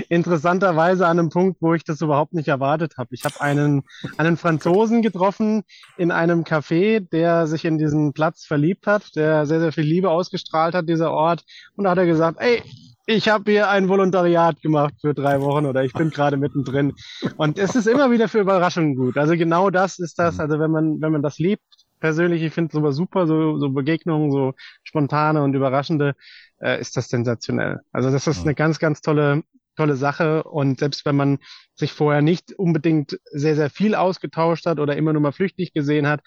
interessanterweise 0.09 1.05
an 1.07 1.19
einem 1.19 1.29
Punkt, 1.29 1.61
wo 1.61 1.73
ich 1.73 1.83
das 1.83 2.01
überhaupt 2.01 2.33
nicht 2.33 2.47
erwartet 2.47 2.97
habe. 2.97 3.13
Ich 3.13 3.23
habe 3.23 3.39
einen, 3.41 3.83
einen 4.17 4.37
Franzosen 4.37 5.01
getroffen 5.01 5.63
in 5.97 6.11
einem 6.11 6.43
Café, 6.43 6.99
der 6.99 7.47
sich 7.47 7.65
in 7.65 7.77
diesen 7.77 8.13
Platz 8.13 8.45
verliebt 8.45 8.87
hat, 8.87 9.15
der 9.15 9.45
sehr, 9.45 9.59
sehr 9.59 9.71
viel 9.71 9.85
Liebe 9.85 10.09
ausgestrahlt 10.09 10.73
hat, 10.73 10.89
dieser 10.89 11.11
Ort. 11.11 11.43
Und 11.75 11.83
da 11.83 11.91
hat 11.91 11.97
er 11.99 12.05
gesagt, 12.05 12.37
ey, 12.39 12.63
ich 13.09 13.29
habe 13.29 13.49
hier 13.49 13.69
ein 13.69 13.87
Volontariat 13.87 14.61
gemacht 14.61 14.95
für 14.99 15.13
drei 15.13 15.39
Wochen 15.39 15.65
oder 15.65 15.83
ich 15.83 15.93
bin 15.93 16.09
gerade 16.09 16.35
mittendrin. 16.35 16.93
Und 17.37 17.57
es 17.57 17.73
ist 17.73 17.87
immer 17.87 18.11
wieder 18.11 18.27
für 18.27 18.39
Überraschungen 18.39 18.95
gut. 18.95 19.17
Also 19.17 19.37
genau 19.37 19.69
das 19.69 19.97
ist 19.97 20.19
das, 20.19 20.41
also 20.41 20.59
wenn 20.59 20.71
man, 20.71 20.99
wenn 20.99 21.13
man 21.13 21.21
das 21.21 21.37
liebt, 21.37 21.63
persönlich, 21.99 22.43
ich 22.43 22.53
finde 22.53 22.73
sowas 22.73 22.95
super, 22.95 23.27
so, 23.27 23.57
so 23.57 23.69
Begegnungen, 23.69 24.31
so 24.31 24.53
spontane 24.83 25.43
und 25.43 25.53
überraschende, 25.53 26.15
äh, 26.59 26.79
ist 26.79 26.97
das 26.97 27.09
sensationell. 27.09 27.81
Also 27.91 28.11
das 28.11 28.27
ist 28.27 28.43
eine 28.43 28.55
ganz, 28.55 28.79
ganz 28.79 29.01
tolle, 29.01 29.43
tolle 29.75 29.95
Sache. 29.95 30.43
Und 30.43 30.79
selbst 30.79 31.05
wenn 31.05 31.15
man 31.15 31.39
sich 31.75 31.91
vorher 31.91 32.21
nicht 32.21 32.53
unbedingt 32.53 33.19
sehr, 33.31 33.55
sehr 33.55 33.69
viel 33.69 33.95
ausgetauscht 33.95 34.65
hat 34.65 34.79
oder 34.79 34.95
immer 34.95 35.13
nur 35.13 35.21
mal 35.21 35.31
flüchtig 35.31 35.73
gesehen 35.73 36.07
hat, 36.07 36.21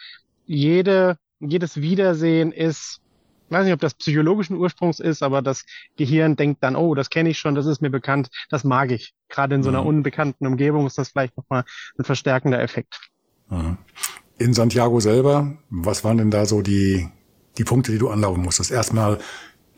jede, 0.46 1.18
jedes 1.40 1.80
Wiedersehen 1.80 2.52
ist, 2.52 3.00
ich 3.46 3.52
weiß 3.52 3.64
nicht, 3.64 3.74
ob 3.74 3.80
das 3.80 3.94
psychologischen 3.94 4.56
Ursprungs 4.56 5.00
ist, 5.00 5.24
aber 5.24 5.42
das 5.42 5.64
Gehirn 5.96 6.36
denkt 6.36 6.62
dann, 6.62 6.76
oh, 6.76 6.94
das 6.94 7.10
kenne 7.10 7.30
ich 7.30 7.38
schon, 7.38 7.56
das 7.56 7.66
ist 7.66 7.82
mir 7.82 7.90
bekannt, 7.90 8.28
das 8.48 8.62
mag 8.62 8.92
ich. 8.92 9.12
Gerade 9.28 9.56
in 9.56 9.64
so 9.64 9.70
einer 9.70 9.84
unbekannten 9.84 10.46
Umgebung 10.46 10.86
ist 10.86 10.98
das 10.98 11.08
vielleicht 11.08 11.36
nochmal 11.36 11.64
ein 11.98 12.04
verstärkender 12.04 12.60
Effekt. 12.60 13.00
Mhm 13.48 13.76
in 14.40 14.54
Santiago 14.54 15.00
selber, 15.00 15.58
was 15.68 16.02
waren 16.02 16.16
denn 16.16 16.30
da 16.30 16.46
so 16.46 16.62
die, 16.62 17.08
die 17.58 17.64
Punkte, 17.64 17.92
die 17.92 17.98
du 17.98 18.08
anlaufen 18.08 18.42
musstest? 18.42 18.70
Erstmal 18.70 19.18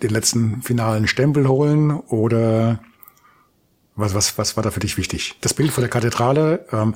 den 0.03 0.11
letzten 0.11 0.63
finalen 0.63 1.09
Stempel 1.09 1.49
holen 1.49 1.91
oder 1.91 2.79
was, 3.97 4.15
was, 4.15 4.39
was 4.39 4.57
war 4.57 4.63
da 4.63 4.71
für 4.71 4.79
dich 4.79 4.97
wichtig? 4.97 5.35
Das 5.41 5.53
Bild 5.53 5.73
vor 5.73 5.83
der 5.83 5.91
Kathedrale, 5.91 6.65
ähm, 6.71 6.95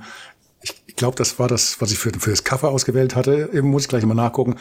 ich, 0.63 0.81
ich 0.87 0.95
glaube, 0.95 1.17
das 1.17 1.41
war 1.41 1.49
das, 1.49 1.81
was 1.81 1.91
ich 1.91 1.99
für, 1.99 2.13
für 2.13 2.31
das 2.31 2.45
Cover 2.45 2.71
ausgewählt 2.71 3.17
hatte. 3.17 3.51
Eben 3.53 3.69
muss 3.69 3.83
ich 3.83 3.89
gleich 3.89 4.07
mal 4.07 4.15
nachgucken. 4.15 4.57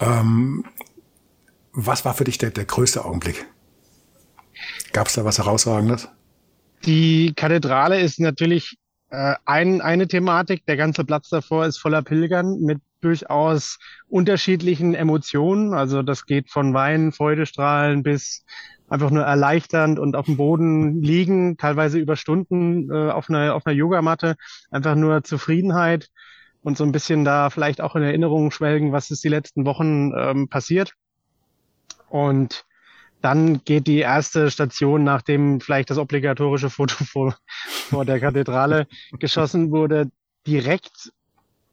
Ähm, 0.00 0.64
was 1.72 2.04
war 2.04 2.14
für 2.14 2.24
dich 2.24 2.38
der, 2.38 2.50
der 2.50 2.64
größte 2.64 3.04
Augenblick? 3.04 3.46
Gab 4.92 5.06
es 5.06 5.14
da 5.14 5.24
was 5.24 5.38
Herausragendes? 5.38 6.08
Die 6.84 7.34
Kathedrale 7.36 8.00
ist 8.00 8.18
natürlich 8.18 8.78
äh, 9.10 9.34
ein, 9.44 9.80
eine 9.80 10.08
Thematik, 10.08 10.66
der 10.66 10.76
ganze 10.76 11.04
Platz 11.04 11.28
davor 11.28 11.66
ist 11.66 11.78
voller 11.78 12.02
Pilgern 12.02 12.60
mit 12.60 12.80
durchaus 13.00 13.78
unterschiedlichen 14.08 14.94
Emotionen. 14.94 15.72
Also 15.72 16.02
das 16.02 16.26
geht 16.26 16.50
von 16.50 16.74
Weinen, 16.74 17.12
Freudestrahlen 17.12 18.02
bis 18.02 18.44
einfach 18.88 19.10
nur 19.10 19.24
erleichternd 19.24 19.98
und 19.98 20.16
auf 20.16 20.26
dem 20.26 20.36
Boden 20.36 21.02
liegen, 21.02 21.56
teilweise 21.56 21.98
über 21.98 22.16
Stunden 22.16 22.90
äh, 22.90 23.10
auf 23.10 23.28
einer, 23.28 23.54
auf 23.54 23.66
einer 23.66 23.76
Yogamatte, 23.76 24.36
einfach 24.70 24.94
nur 24.94 25.22
Zufriedenheit 25.24 26.08
und 26.62 26.76
so 26.76 26.84
ein 26.84 26.92
bisschen 26.92 27.24
da 27.24 27.50
vielleicht 27.50 27.80
auch 27.80 27.96
in 27.96 28.02
Erinnerung 28.02 28.50
schwelgen, 28.50 28.92
was 28.92 29.10
ist 29.10 29.22
die 29.24 29.28
letzten 29.28 29.64
Wochen 29.64 30.12
ähm, 30.16 30.48
passiert. 30.48 30.94
Und 32.08 32.64
dann 33.20 33.64
geht 33.64 33.86
die 33.86 33.98
erste 33.98 34.50
Station, 34.50 35.04
nachdem 35.04 35.60
vielleicht 35.60 35.90
das 35.90 35.98
obligatorische 35.98 36.70
Foto 36.70 37.04
vor, 37.04 37.36
vor 37.88 38.04
der 38.04 38.20
Kathedrale 38.20 38.86
geschossen 39.18 39.70
wurde, 39.70 40.10
direkt 40.46 41.12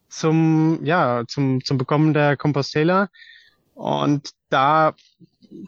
zum, 0.09 0.83
ja, 0.83 1.23
zum, 1.27 1.63
zum 1.63 1.77
Bekommen 1.77 2.13
der 2.13 2.37
Compostela. 2.37 3.09
Und 3.73 4.31
da 4.49 4.95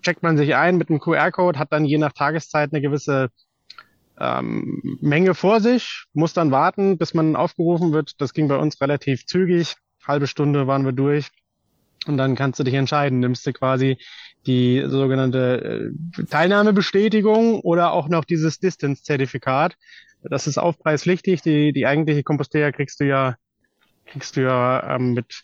checkt 0.01 0.23
man 0.23 0.37
sich 0.37 0.55
ein 0.55 0.77
mit 0.77 0.89
einem 0.89 0.99
QR-Code, 0.99 1.59
hat 1.59 1.71
dann 1.71 1.85
je 1.85 1.97
nach 1.97 2.13
Tageszeit 2.13 2.71
eine 2.71 2.81
gewisse 2.81 3.29
ähm, 4.19 4.97
Menge 5.01 5.35
vor 5.35 5.59
sich, 5.59 6.05
muss 6.13 6.33
dann 6.33 6.51
warten, 6.51 6.97
bis 6.97 7.13
man 7.13 7.35
aufgerufen 7.35 7.91
wird. 7.91 8.19
Das 8.19 8.33
ging 8.33 8.47
bei 8.47 8.57
uns 8.57 8.81
relativ 8.81 9.25
zügig. 9.25 9.75
Halbe 10.05 10.27
Stunde 10.27 10.67
waren 10.67 10.85
wir 10.85 10.93
durch. 10.93 11.29
Und 12.05 12.17
dann 12.17 12.35
kannst 12.35 12.59
du 12.59 12.63
dich 12.63 12.73
entscheiden, 12.73 13.19
nimmst 13.19 13.45
du 13.45 13.53
quasi 13.53 13.97
die 14.45 14.83
sogenannte 14.87 15.91
äh, 16.19 16.23
Teilnahmebestätigung 16.25 17.59
oder 17.61 17.91
auch 17.91 18.07
noch 18.07 18.23
dieses 18.23 18.59
Distance-Zertifikat. 18.59 19.75
Das 20.23 20.47
ist 20.47 20.57
aufpreispflichtig. 20.57 21.41
Die, 21.41 21.73
die 21.73 21.85
eigentliche 21.85 22.23
Compostera 22.23 22.71
kriegst 22.71 22.99
du 22.99 23.05
ja, 23.05 23.35
kriegst 24.05 24.37
du 24.37 24.43
ja 24.43 24.95
ähm, 24.95 25.13
mit, 25.13 25.43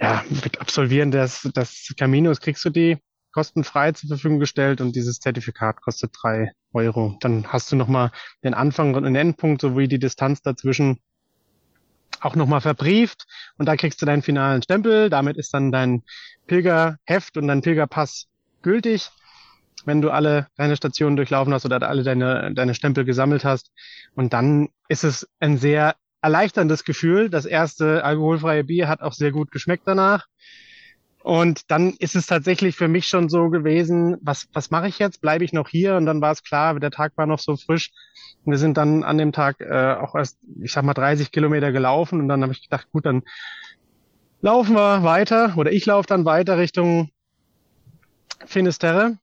ja, 0.00 0.24
mit 0.28 0.60
Absolvieren 0.60 1.10
des, 1.10 1.42
des 1.42 1.94
Caminos 1.96 2.40
kriegst 2.40 2.64
du 2.64 2.70
die 2.70 2.98
kostenfrei 3.32 3.90
zur 3.92 4.08
Verfügung 4.08 4.38
gestellt 4.38 4.80
und 4.80 4.94
dieses 4.94 5.18
Zertifikat 5.18 5.82
kostet 5.82 6.12
drei 6.22 6.52
Euro. 6.72 7.16
Dann 7.20 7.52
hast 7.52 7.72
du 7.72 7.76
nochmal 7.76 8.12
den 8.44 8.54
Anfang 8.54 8.94
und 8.94 9.02
den 9.02 9.16
Endpunkt 9.16 9.60
sowie 9.60 9.88
die 9.88 9.98
Distanz 9.98 10.40
dazwischen 10.40 11.00
auch 12.24 12.36
nochmal 12.36 12.60
verbrieft 12.60 13.24
und 13.58 13.66
da 13.66 13.76
kriegst 13.76 14.00
du 14.00 14.06
deinen 14.06 14.22
finalen 14.22 14.62
Stempel. 14.62 15.10
Damit 15.10 15.36
ist 15.36 15.52
dann 15.52 15.72
dein 15.72 16.02
Pilgerheft 16.46 17.36
und 17.36 17.48
dein 17.48 17.62
Pilgerpass 17.62 18.26
gültig, 18.62 19.10
wenn 19.84 20.00
du 20.00 20.10
alle 20.10 20.48
deine 20.56 20.76
Stationen 20.76 21.16
durchlaufen 21.16 21.52
hast 21.52 21.64
oder 21.64 21.86
alle 21.88 22.02
deine, 22.02 22.52
deine 22.54 22.74
Stempel 22.74 23.04
gesammelt 23.04 23.44
hast. 23.44 23.70
Und 24.14 24.32
dann 24.32 24.68
ist 24.88 25.04
es 25.04 25.28
ein 25.40 25.58
sehr 25.58 25.96
erleichterndes 26.22 26.84
Gefühl. 26.84 27.28
Das 27.28 27.44
erste 27.44 28.04
alkoholfreie 28.04 28.64
Bier 28.64 28.88
hat 28.88 29.02
auch 29.02 29.12
sehr 29.12 29.30
gut 29.30 29.50
geschmeckt 29.50 29.84
danach. 29.86 30.26
Und 31.24 31.70
dann 31.70 31.94
ist 32.00 32.16
es 32.16 32.26
tatsächlich 32.26 32.76
für 32.76 32.86
mich 32.86 33.06
schon 33.06 33.30
so 33.30 33.48
gewesen, 33.48 34.18
was, 34.20 34.46
was 34.52 34.70
mache 34.70 34.88
ich 34.88 34.98
jetzt? 34.98 35.22
Bleibe 35.22 35.42
ich 35.42 35.54
noch 35.54 35.70
hier? 35.70 35.96
Und 35.96 36.04
dann 36.04 36.20
war 36.20 36.32
es 36.32 36.42
klar, 36.42 36.78
der 36.78 36.90
Tag 36.90 37.16
war 37.16 37.24
noch 37.24 37.38
so 37.38 37.56
frisch. 37.56 37.92
Und 38.44 38.52
wir 38.52 38.58
sind 38.58 38.76
dann 38.76 39.02
an 39.02 39.16
dem 39.16 39.32
Tag 39.32 39.58
äh, 39.62 39.94
auch 39.94 40.14
erst, 40.14 40.36
ich 40.60 40.70
sag 40.70 40.84
mal, 40.84 40.92
30 40.92 41.32
Kilometer 41.32 41.72
gelaufen. 41.72 42.20
Und 42.20 42.28
dann 42.28 42.42
habe 42.42 42.52
ich 42.52 42.60
gedacht, 42.60 42.88
gut, 42.92 43.06
dann 43.06 43.22
laufen 44.42 44.74
wir 44.74 45.02
weiter 45.02 45.54
oder 45.56 45.72
ich 45.72 45.86
laufe 45.86 46.06
dann 46.06 46.26
weiter 46.26 46.58
Richtung 46.58 47.08
Finisterre. 48.44 49.16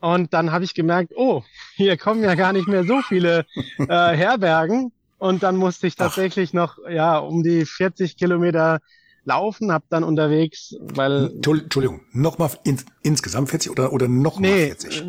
Und 0.00 0.34
dann 0.34 0.52
habe 0.52 0.64
ich 0.64 0.74
gemerkt, 0.74 1.14
oh, 1.16 1.42
hier 1.74 1.96
kommen 1.96 2.22
ja 2.22 2.34
gar 2.34 2.52
nicht 2.52 2.68
mehr 2.68 2.84
so 2.84 3.00
viele 3.00 3.46
äh, 3.78 3.86
Herbergen. 3.88 4.92
Und 5.16 5.42
dann 5.42 5.56
musste 5.56 5.86
ich 5.86 5.96
tatsächlich 5.96 6.50
Ach. 6.50 6.54
noch 6.54 6.78
ja 6.86 7.16
um 7.16 7.42
die 7.42 7.64
40 7.64 8.18
Kilometer 8.18 8.80
laufen, 9.24 9.72
habe 9.72 9.84
dann 9.90 10.04
unterwegs, 10.04 10.74
weil 10.80 11.30
Entschuldigung, 11.34 12.02
nochmal 12.12 12.50
ins, 12.64 12.84
insgesamt 13.02 13.50
40 13.50 13.70
oder 13.70 13.92
oder 13.92 14.08
noch 14.08 14.40
nee, 14.40 14.66
40? 14.66 15.02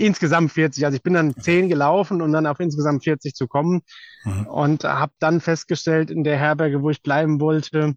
Insgesamt 0.00 0.52
40. 0.52 0.84
Also 0.84 0.96
ich 0.96 1.02
bin 1.02 1.14
dann 1.14 1.36
10 1.36 1.68
gelaufen, 1.68 2.22
um 2.22 2.32
dann 2.32 2.46
auf 2.46 2.60
insgesamt 2.60 3.04
40 3.04 3.34
zu 3.34 3.46
kommen 3.46 3.82
mhm. 4.24 4.46
und 4.46 4.84
habe 4.84 5.12
dann 5.18 5.40
festgestellt 5.40 6.10
in 6.10 6.24
der 6.24 6.38
Herberge, 6.38 6.82
wo 6.82 6.90
ich 6.90 7.02
bleiben 7.02 7.40
wollte, 7.40 7.94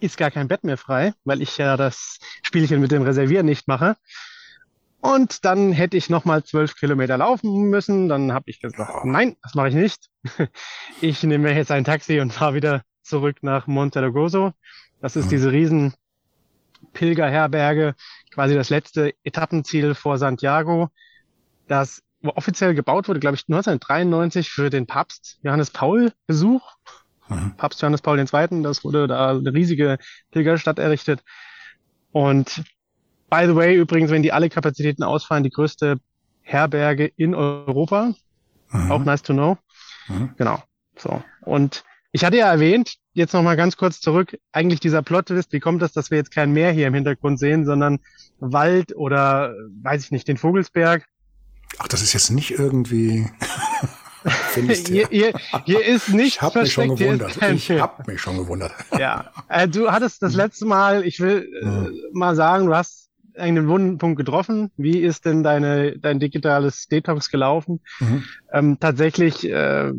ist 0.00 0.16
gar 0.16 0.30
kein 0.30 0.48
Bett 0.48 0.64
mehr 0.64 0.76
frei, 0.76 1.12
weil 1.24 1.42
ich 1.42 1.58
ja 1.58 1.76
das 1.76 2.18
Spielchen 2.42 2.80
mit 2.80 2.92
dem 2.92 3.02
Reservieren 3.02 3.46
nicht 3.46 3.68
mache. 3.68 3.96
Und 5.00 5.44
dann 5.44 5.72
hätte 5.72 5.96
ich 5.96 6.10
nochmal 6.10 6.42
zwölf 6.42 6.74
Kilometer 6.74 7.16
laufen 7.16 7.70
müssen. 7.70 8.08
Dann 8.08 8.32
habe 8.32 8.50
ich 8.50 8.60
gesagt, 8.60 9.04
nein, 9.04 9.36
das 9.42 9.54
mache 9.54 9.68
ich 9.68 9.74
nicht. 9.74 10.08
Ich 11.00 11.22
nehme 11.22 11.54
jetzt 11.54 11.70
ein 11.70 11.84
Taxi 11.84 12.18
und 12.18 12.32
fahre 12.32 12.54
wieder 12.54 12.82
zurück 13.08 13.38
nach 13.42 13.66
Monte 13.66 14.00
Montelogoso. 14.00 14.52
Das 15.00 15.16
ist 15.16 15.26
mhm. 15.26 15.30
diese 15.30 15.52
riesen 15.52 15.94
Pilgerherberge, 16.92 17.94
quasi 18.30 18.54
das 18.54 18.70
letzte 18.70 19.14
Etappenziel 19.24 19.94
vor 19.94 20.18
Santiago, 20.18 20.88
das 21.66 22.02
offiziell 22.22 22.74
gebaut 22.74 23.08
wurde, 23.08 23.20
glaube 23.20 23.36
ich, 23.36 23.44
1993 23.48 24.50
für 24.50 24.70
den 24.70 24.86
Papst 24.86 25.38
Johannes 25.42 25.70
Paul 25.70 26.12
Besuch. 26.26 26.62
Mhm. 27.28 27.54
Papst 27.56 27.82
Johannes 27.82 28.02
Paul 28.02 28.18
II., 28.18 28.62
das 28.62 28.84
wurde 28.84 29.06
da 29.06 29.30
eine 29.30 29.52
riesige 29.52 29.98
Pilgerstadt 30.30 30.78
errichtet. 30.78 31.22
Und 32.12 32.64
by 33.30 33.44
the 33.46 33.54
way, 33.54 33.76
übrigens, 33.76 34.10
wenn 34.10 34.22
die 34.22 34.32
alle 34.32 34.48
Kapazitäten 34.48 35.02
ausfallen, 35.02 35.44
die 35.44 35.50
größte 35.50 36.00
Herberge 36.42 37.06
in 37.16 37.34
Europa. 37.34 38.14
Mhm. 38.70 38.90
Auch 38.90 39.04
nice 39.04 39.22
to 39.22 39.32
know. 39.32 39.58
Mhm. 40.08 40.34
Genau. 40.36 40.62
So. 40.96 41.22
Und 41.42 41.84
ich 42.12 42.24
hatte 42.24 42.36
ja 42.36 42.50
erwähnt, 42.50 42.94
jetzt 43.12 43.34
nochmal 43.34 43.56
ganz 43.56 43.76
kurz 43.76 44.00
zurück, 44.00 44.38
eigentlich 44.52 44.80
dieser 44.80 45.02
Plot-Twist, 45.02 45.52
wie 45.52 45.60
kommt 45.60 45.82
das, 45.82 45.92
dass 45.92 46.10
wir 46.10 46.18
jetzt 46.18 46.30
kein 46.30 46.52
Meer 46.52 46.72
hier 46.72 46.86
im 46.86 46.94
Hintergrund 46.94 47.38
sehen, 47.38 47.66
sondern 47.66 47.98
Wald 48.40 48.96
oder, 48.96 49.54
weiß 49.82 50.04
ich 50.04 50.10
nicht, 50.10 50.28
den 50.28 50.36
Vogelsberg? 50.36 51.04
Ach, 51.78 51.88
das 51.88 52.02
ist 52.02 52.12
jetzt 52.12 52.30
nicht 52.30 52.52
irgendwie... 52.52 53.26
hier, 54.86 55.08
hier, 55.10 55.32
hier 55.64 55.84
ist 55.84 56.08
nicht 56.08 56.36
Ich 56.36 56.42
habe 56.42 56.60
mich 56.60 56.72
schon 56.72 56.96
gewundert. 56.96 57.36
Ich 57.52 57.70
habe 57.70 58.02
mich 58.06 58.20
schon 58.20 58.36
gewundert. 58.36 58.72
ja, 58.98 59.30
äh, 59.48 59.68
du 59.68 59.90
hattest 59.90 60.22
das 60.22 60.34
letzte 60.34 60.66
Mal, 60.66 61.04
ich 61.06 61.20
will 61.20 61.48
äh, 61.62 61.66
mhm. 61.66 62.00
mal 62.12 62.34
sagen, 62.34 62.66
du 62.66 62.74
hast 62.74 63.08
einen 63.36 63.68
wunden 63.68 63.98
Punkt 63.98 64.18
getroffen. 64.18 64.70
Wie 64.76 64.98
ist 64.98 65.24
denn 65.24 65.42
deine, 65.42 65.98
dein 65.98 66.18
digitales 66.18 66.88
Detox 66.88 67.30
gelaufen? 67.30 67.80
Mhm. 68.00 68.24
Ähm, 68.52 68.80
tatsächlich 68.80 69.48
äh, 69.48 69.92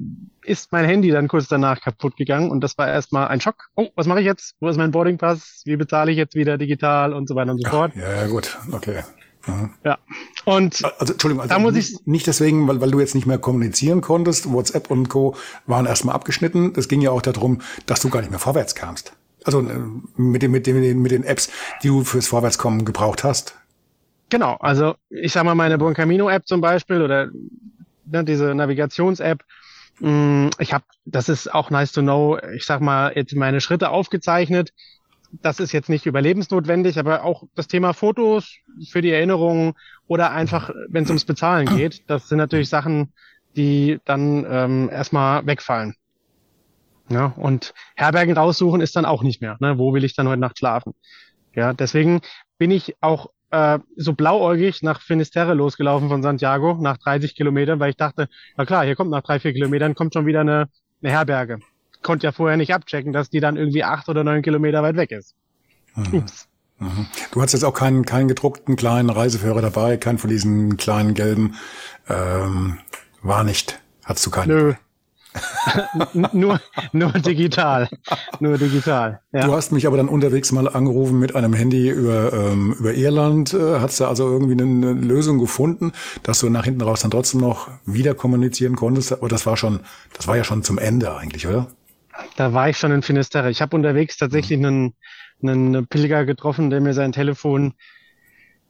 ist 0.50 0.72
mein 0.72 0.86
Handy 0.86 1.12
dann 1.12 1.28
kurz 1.28 1.48
danach 1.48 1.80
kaputt 1.80 2.18
gegangen 2.18 2.50
und 2.50 2.62
das 2.62 2.78
war 2.78 2.88
erstmal 2.88 3.28
ein 3.28 3.40
Schock. 3.40 3.70
Oh, 3.76 3.88
was 3.96 4.08
mache 4.08 4.20
ich 4.20 4.26
jetzt? 4.26 4.56
Wo 4.60 4.68
ist 4.68 4.78
mein 4.78 4.92
Boardingpass? 4.92 5.62
Wie 5.66 5.78
bezahle 5.78 6.12
ich 6.12 6.18
jetzt 6.18 6.34
wieder 6.34 6.58
digital 6.58 7.14
und 7.14 7.30
so 7.30 7.36
weiter 7.36 7.52
und 7.52 7.64
so 7.64 7.70
fort? 7.70 7.96
Ja, 7.96 8.12
ja 8.16 8.28
gut, 8.28 8.58
okay. 8.72 9.04
Mhm. 9.46 9.70
Ja. 9.84 9.98
Und 10.46 10.84
also 10.98 11.14
Entschuldigung, 11.14 11.42
also 11.44 11.54
da 11.54 11.60
muss 11.60 11.76
ich 11.76 12.06
nicht 12.06 12.26
deswegen, 12.26 12.68
weil, 12.68 12.82
weil 12.82 12.92
du 12.92 13.00
jetzt 13.00 13.16
nicht 13.16 13.28
mehr 13.28 13.38
kommunizieren 13.38 14.02
konntest. 14.02 14.52
WhatsApp 14.52 14.90
und 14.90 15.08
Co. 15.08 15.36
waren 15.68 15.86
erstmal 15.86 16.16
abgeschnitten. 16.16 16.74
Es 16.76 16.88
ging 16.88 17.02
ja 17.02 17.12
auch 17.12 17.22
darum, 17.22 17.62
dass 17.86 18.02
du 18.02 18.10
gar 18.10 18.22
nicht 18.22 18.32
mehr 18.32 18.40
vorwärts 18.40 18.74
kamst. 18.74 19.14
Also 19.44 19.62
äh, 19.62 19.80
mit, 20.18 20.42
den, 20.42 20.52
mit, 20.52 20.68
den, 20.68 21.02
mit 21.02 21.12
den 21.12 21.24
Apps, 21.24 21.50
die 21.84 21.88
du 21.88 22.04
fürs 22.04 22.28
Vorwärtskommen 22.28 22.86
gebraucht 22.86 23.24
hast. 23.24 23.56
Genau, 24.30 24.56
also 24.60 24.96
ich 25.10 25.32
sag 25.32 25.44
mal 25.44 25.56
meine 25.56 25.78
Buoncamino-App 25.78 26.48
zum 26.48 26.62
Beispiel 26.62 27.02
oder 27.02 27.30
ne, 28.06 28.24
diese 28.24 28.54
Navigations-App. 28.54 29.44
Mm, 30.00 30.50
ich 30.60 30.74
habe, 30.74 30.86
das 31.06 31.30
ist 31.30 31.54
auch 31.54 31.70
nice 31.70 31.92
to 31.92 32.02
know. 32.02 32.38
Ich 32.54 32.66
sag 32.66 32.82
mal 32.82 33.14
jetzt 33.16 33.36
meine 33.36 33.62
Schritte 33.62 33.90
aufgezeichnet. 33.90 34.74
Das 35.32 35.60
ist 35.60 35.74
jetzt 35.74 35.90
nicht 35.90 36.06
überlebensnotwendig, 36.06 36.98
aber 36.98 37.24
auch 37.24 37.44
das 37.54 37.68
Thema 37.68 37.94
Fotos 37.94 38.56
für 38.90 39.02
die 39.02 39.12
Erinnerungen 39.12 39.74
oder 40.08 40.32
einfach, 40.32 40.72
wenn 40.88 41.04
es 41.04 41.10
ums 41.10 41.26
Bezahlen 41.26 41.68
geht, 41.68 42.10
das 42.10 42.30
sind 42.30 42.40
natürlich 42.40 42.68
Sachen, 42.68 43.14
die 43.56 44.00
dann 44.06 44.46
ähm, 44.50 44.90
erstmal 44.92 45.46
wegfallen. 45.46 45.94
Ja, 47.10 47.34
und 47.38 47.74
Herbergen 47.96 48.36
raussuchen 48.36 48.82
ist 48.82 48.96
dann 48.96 49.06
auch 49.06 49.24
nicht 49.24 49.42
mehr. 49.42 49.58
Ne? 49.60 49.78
Wo 49.78 49.94
will 49.94 50.04
ich 50.04 50.16
dann 50.16 50.28
heute 50.28 50.42
Nacht 50.42 50.58
schlafen? 50.60 50.94
Ja, 51.56 51.74
deswegen 51.74 52.22
bin 52.58 52.72
ich 52.72 52.96
auch 53.02 53.30
äh, 53.52 53.80
so 53.96 54.14
blauäugig 54.14 54.82
nach 54.82 55.02
Finisterre 55.02 55.54
losgelaufen 55.54 56.10
von 56.10 56.22
Santiago 56.22 56.78
nach 56.80 56.98
30 56.98 57.36
Kilometern, 57.36 57.80
weil 57.80 57.92
ich 57.92 57.98
dachte, 57.98 58.30
na 58.58 58.66
klar, 58.66 58.86
hier 58.86 58.96
kommt 58.96 59.12
nach 59.12 59.22
drei, 59.22 59.40
vier 59.40 59.54
Kilometern 59.54 59.96
kommt 59.96 60.14
schon 60.14 60.26
wieder 60.26 60.42
eine, 60.42 60.70
eine 61.02 61.12
Herberge. 61.12 61.60
Konnte 62.02 62.28
ja 62.28 62.32
vorher 62.32 62.58
nicht 62.58 62.74
abchecken, 62.74 63.12
dass 63.12 63.30
die 63.30 63.40
dann 63.40 63.58
irgendwie 63.58 63.84
acht 63.84 64.08
oder 64.10 64.24
neun 64.24 64.42
Kilometer 64.42 64.84
weit 64.84 64.96
weg 64.96 65.12
ist. 65.12 65.36
Mhm. 65.96 66.26
Mhm. 66.80 67.08
Du 67.32 67.42
hast 67.42 67.54
jetzt 67.54 67.64
auch 67.64 67.74
keinen, 67.74 68.06
keinen 68.06 68.28
gedruckten 68.28 68.76
kleinen 68.76 69.10
Reiseführer 69.10 69.62
dabei, 69.62 69.98
keinen 69.98 70.18
von 70.18 70.30
diesen 70.30 70.78
kleinen 70.78 71.14
gelben. 71.14 71.56
Ähm, 72.08 72.80
war 73.22 73.44
nicht. 73.44 73.82
Hattest 74.06 74.26
du 74.26 74.32
keinen? 74.32 74.48
Nö, 74.48 74.74
nur, 76.34 76.60
nur 76.92 77.12
digital. 77.14 77.88
Nur 78.40 78.58
digital. 78.58 79.22
Ja. 79.32 79.46
Du 79.46 79.54
hast 79.54 79.72
mich 79.72 79.86
aber 79.86 79.98
dann 79.98 80.10
unterwegs 80.10 80.52
mal 80.52 80.68
angerufen 80.68 81.20
mit 81.20 81.36
einem 81.36 81.54
Handy 81.54 81.90
über, 81.90 82.34
ähm, 82.34 82.76
über 82.80 82.94
Irland. 82.94 83.54
Äh, 83.54 83.80
hast 83.80 84.00
du 84.00 84.06
also 84.06 84.28
irgendwie 84.28 84.62
eine, 84.62 84.94
Lösung 84.94 85.40
gefunden, 85.40 85.92
dass 86.24 86.40
du 86.40 86.50
nach 86.50 86.66
hinten 86.66 86.82
raus 86.82 87.02
dann 87.02 87.12
trotzdem 87.12 87.42
noch 87.42 87.70
wieder 87.86 88.16
kommunizieren 88.16 88.76
konntest? 88.76 89.14
Aber 89.14 89.28
das 89.28 89.46
war 89.46 89.58
schon, 89.58 89.82
das 90.16 90.28
war 90.28 90.36
ja 90.36 90.44
schon 90.44 90.64
zum 90.64 90.78
Ende 90.78 91.16
eigentlich, 91.16 91.48
oder? 91.48 91.68
Da 92.36 92.54
war 92.54 92.70
ich 92.70 92.78
schon 92.78 92.92
in 92.92 93.02
Finisterre. 93.02 93.50
Ich 93.50 93.62
habe 93.62 93.76
unterwegs 93.76 94.18
tatsächlich 94.18 94.60
mhm. 94.60 94.94
einen, 95.42 95.74
einen 95.74 95.88
Pilger 95.88 96.26
getroffen, 96.26 96.70
der 96.70 96.82
mir 96.82 96.94
sein 96.94 97.12
Telefon 97.12 97.74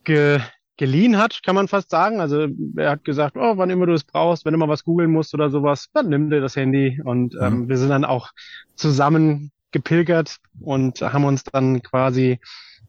ge, 0.03 0.39
geliehen 0.79 1.17
hat, 1.17 1.43
kann 1.43 1.55
man 1.55 1.67
fast 1.67 1.91
sagen. 1.91 2.21
Also 2.21 2.47
er 2.77 2.91
hat 2.91 3.03
gesagt, 3.03 3.35
oh, 3.35 3.57
wann 3.57 3.69
immer 3.69 3.85
du 3.85 3.93
es 3.93 4.05
brauchst, 4.05 4.45
wenn 4.45 4.53
du 4.53 4.57
mal 4.57 4.69
was 4.69 4.85
googeln 4.85 5.11
musst 5.11 5.33
oder 5.33 5.49
sowas, 5.49 5.89
dann 5.93 6.07
nimm 6.07 6.29
dir 6.29 6.39
das 6.39 6.55
Handy. 6.55 7.01
Und 7.03 7.35
ähm, 7.39 7.53
mhm. 7.53 7.69
wir 7.69 7.77
sind 7.77 7.89
dann 7.89 8.05
auch 8.05 8.29
zusammen 8.75 9.51
gepilgert 9.71 10.37
und 10.61 11.01
haben 11.01 11.25
uns 11.25 11.43
dann 11.43 11.83
quasi 11.83 12.39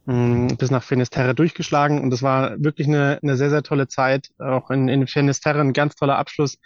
mh, 0.06 0.14
hm, 0.14 0.56
bis 0.56 0.70
nach 0.70 0.84
Finisterre 0.84 1.34
durchgeschlagen. 1.34 2.00
Und 2.00 2.10
das 2.10 2.22
war 2.22 2.62
wirklich 2.62 2.86
eine, 2.86 3.18
eine 3.24 3.36
sehr, 3.36 3.50
sehr 3.50 3.64
tolle 3.64 3.88
Zeit. 3.88 4.30
Auch 4.38 4.70
in, 4.70 4.86
in 4.88 5.08
Finisterre 5.08 5.60
ein 5.60 5.72
ganz 5.72 5.96
toller 5.96 6.16
Abschluss. 6.16 6.58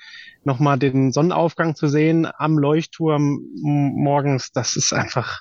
Nochmal 0.45 0.79
den 0.79 1.11
Sonnenaufgang 1.11 1.75
zu 1.75 1.87
sehen 1.87 2.29
am 2.37 2.59
Leuchtturm 2.59 3.41
morgens, 3.63 4.53
das 4.53 4.77
ist 4.77 4.93
einfach 4.93 5.41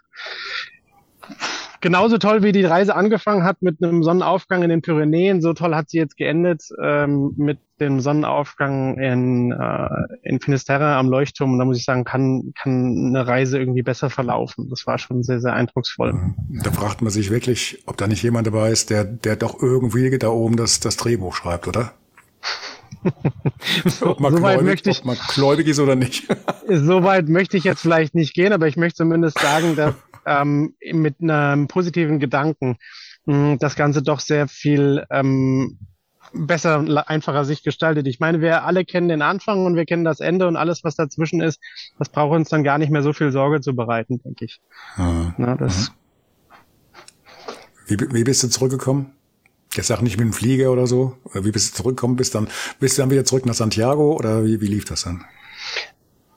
genauso 1.84 2.18
toll, 2.18 2.42
wie 2.42 2.54
die 2.54 2.64
Reise 2.64 2.96
angefangen 2.96 3.44
hat 3.44 3.62
mit 3.62 3.84
einem 3.84 4.04
Sonnenaufgang 4.04 4.64
in 4.64 4.70
den 4.70 4.82
Pyrenäen, 4.82 5.42
so 5.42 5.54
toll 5.54 5.76
hat 5.76 5.90
sie 5.90 5.98
jetzt 5.98 6.18
geendet 6.18 6.64
ähm, 6.82 7.34
mit 7.36 7.60
dem 7.80 8.00
Sonnenaufgang 8.00 8.98
in, 8.98 9.52
äh, 9.52 9.90
in 10.24 10.40
Finisterre 10.40 10.96
am 10.96 11.10
Leuchtturm. 11.10 11.52
Und 11.52 11.60
da 11.60 11.66
muss 11.66 11.78
ich 11.78 11.84
sagen, 11.84 12.06
kann, 12.06 12.54
kann 12.60 13.10
eine 13.10 13.28
Reise 13.28 13.60
irgendwie 13.60 13.84
besser 13.84 14.10
verlaufen. 14.10 14.70
Das 14.70 14.88
war 14.88 14.98
schon 14.98 15.24
sehr, 15.24 15.42
sehr 15.42 15.54
eindrucksvoll. 15.54 16.34
Da 16.64 16.72
fragt 16.72 17.02
man 17.02 17.12
sich 17.12 17.30
wirklich, 17.30 17.84
ob 17.86 17.98
da 17.98 18.08
nicht 18.08 18.24
jemand 18.24 18.48
dabei 18.48 18.72
ist, 18.72 18.90
der, 18.90 19.04
der 19.04 19.36
doch 19.36 19.62
irgendwie 19.62 20.18
da 20.18 20.30
oben 20.30 20.56
das, 20.56 20.80
das 20.80 20.96
Drehbuch 20.96 21.36
schreibt, 21.36 21.68
oder? 21.68 21.92
ob, 24.02 24.22
man 24.22 24.32
so 24.32 24.40
gläubig, 24.40 24.64
möchte 24.64 24.90
ich, 24.90 25.00
ob 25.00 25.06
man 25.06 25.18
gläubig 25.28 25.68
ist 25.68 25.80
oder 25.80 25.98
nicht. 25.98 26.28
so 26.70 27.04
weit 27.04 27.28
möchte 27.28 27.58
ich 27.58 27.66
jetzt 27.66 27.82
vielleicht 27.82 28.16
nicht 28.16 28.34
gehen, 28.34 28.54
aber 28.54 28.68
ich 28.68 28.78
möchte 28.78 28.98
zumindest 28.98 29.38
sagen, 29.40 29.76
dass 29.76 29.94
ähm, 30.26 30.76
mit 30.92 31.16
einem 31.22 31.68
positiven 31.68 32.20
Gedanken 32.20 32.78
mh, 33.26 33.36
hm, 33.36 33.60
das 33.60 33.76
Ganze 33.76 34.02
doch 34.02 34.20
sehr 34.20 34.48
viel 34.48 35.06
ähm, 35.10 35.80
besser 36.34 36.80
und 36.80 36.98
einfacher 36.98 37.46
sich 37.46 37.64
gestaltet. 37.64 38.08
Ich 38.08 38.20
meine, 38.20 38.42
wir 38.42 38.64
alle 38.64 38.86
kennen 38.86 39.08
den 39.08 39.22
Anfang 39.22 39.66
und 39.66 39.76
wir 39.76 39.86
kennen 39.86 40.04
das 40.04 40.20
Ende 40.20 40.48
und 40.48 40.56
alles, 40.56 40.84
was 40.84 40.96
dazwischen 40.96 41.42
ist, 41.42 41.60
das 42.00 42.10
braucht 42.10 42.36
uns 42.36 42.50
dann 42.50 42.64
gar 42.64 42.78
nicht 42.78 42.90
mehr 42.90 43.04
so 43.04 43.14
viel 43.14 43.32
Sorge 43.32 43.62
zu 43.62 43.76
bereiten, 43.76 44.22
denke 44.24 44.46
ich. 44.46 44.60
Mhm. 44.98 45.34
Na, 45.38 45.56
das 45.56 45.92
wie, 47.88 47.98
wie 48.00 48.24
bist 48.24 48.44
du 48.44 48.50
zurückgekommen? 48.50 49.12
Jetzt 49.74 49.88
sag 49.88 50.02
nicht 50.02 50.18
mit 50.18 50.26
dem 50.26 50.34
Flieger 50.34 50.72
oder 50.72 50.88
so. 50.88 51.18
Wie 51.34 51.52
bist 51.52 51.74
du 51.74 51.78
zurückgekommen? 51.78 52.16
Bist 52.16 52.36
dann, 52.36 52.48
bist 52.80 52.98
du 52.98 53.02
dann 53.02 53.12
wieder 53.12 53.26
zurück 53.26 53.46
nach 53.46 53.56
Santiago 53.56 54.14
oder 54.14 54.46
wie, 54.46 54.62
wie 54.62 54.68
lief 54.68 54.86
das 54.86 55.04
dann? 55.04 55.26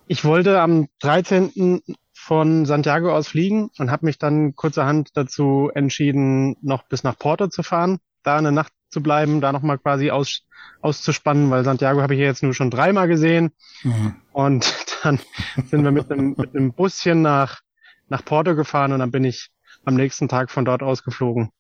Ich 0.06 0.24
wollte 0.24 0.60
am 0.60 0.88
13 1.00 1.82
von 2.26 2.66
Santiago 2.66 3.14
aus 3.14 3.28
fliegen 3.28 3.70
und 3.78 3.92
habe 3.92 4.04
mich 4.04 4.18
dann 4.18 4.56
kurzerhand 4.56 5.16
dazu 5.16 5.70
entschieden, 5.72 6.56
noch 6.60 6.82
bis 6.82 7.04
nach 7.04 7.16
Porto 7.16 7.46
zu 7.46 7.62
fahren, 7.62 7.98
da 8.24 8.36
eine 8.36 8.50
Nacht 8.50 8.72
zu 8.88 9.00
bleiben, 9.00 9.40
da 9.40 9.52
nochmal 9.52 9.78
quasi 9.78 10.10
aus, 10.10 10.42
auszuspannen, 10.80 11.50
weil 11.50 11.62
Santiago 11.62 12.02
habe 12.02 12.14
ich 12.14 12.20
jetzt 12.20 12.42
nur 12.42 12.52
schon 12.52 12.72
dreimal 12.72 13.06
gesehen. 13.06 13.52
Mhm. 13.84 14.16
Und 14.32 14.74
dann 15.04 15.20
sind 15.70 15.84
wir 15.84 15.92
mit 15.92 16.10
einem, 16.10 16.34
mit 16.36 16.56
einem 16.56 16.72
Buschen 16.72 17.22
nach, 17.22 17.60
nach 18.08 18.24
Porto 18.24 18.56
gefahren 18.56 18.92
und 18.92 18.98
dann 18.98 19.12
bin 19.12 19.22
ich 19.22 19.50
am 19.84 19.94
nächsten 19.94 20.28
Tag 20.28 20.50
von 20.50 20.64
dort 20.64 20.82
aus 20.82 21.04
geflogen. 21.04 21.50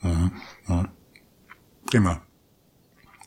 Mhm. 0.00 0.32
Mhm. 0.66 0.88
Immer. 1.92 2.22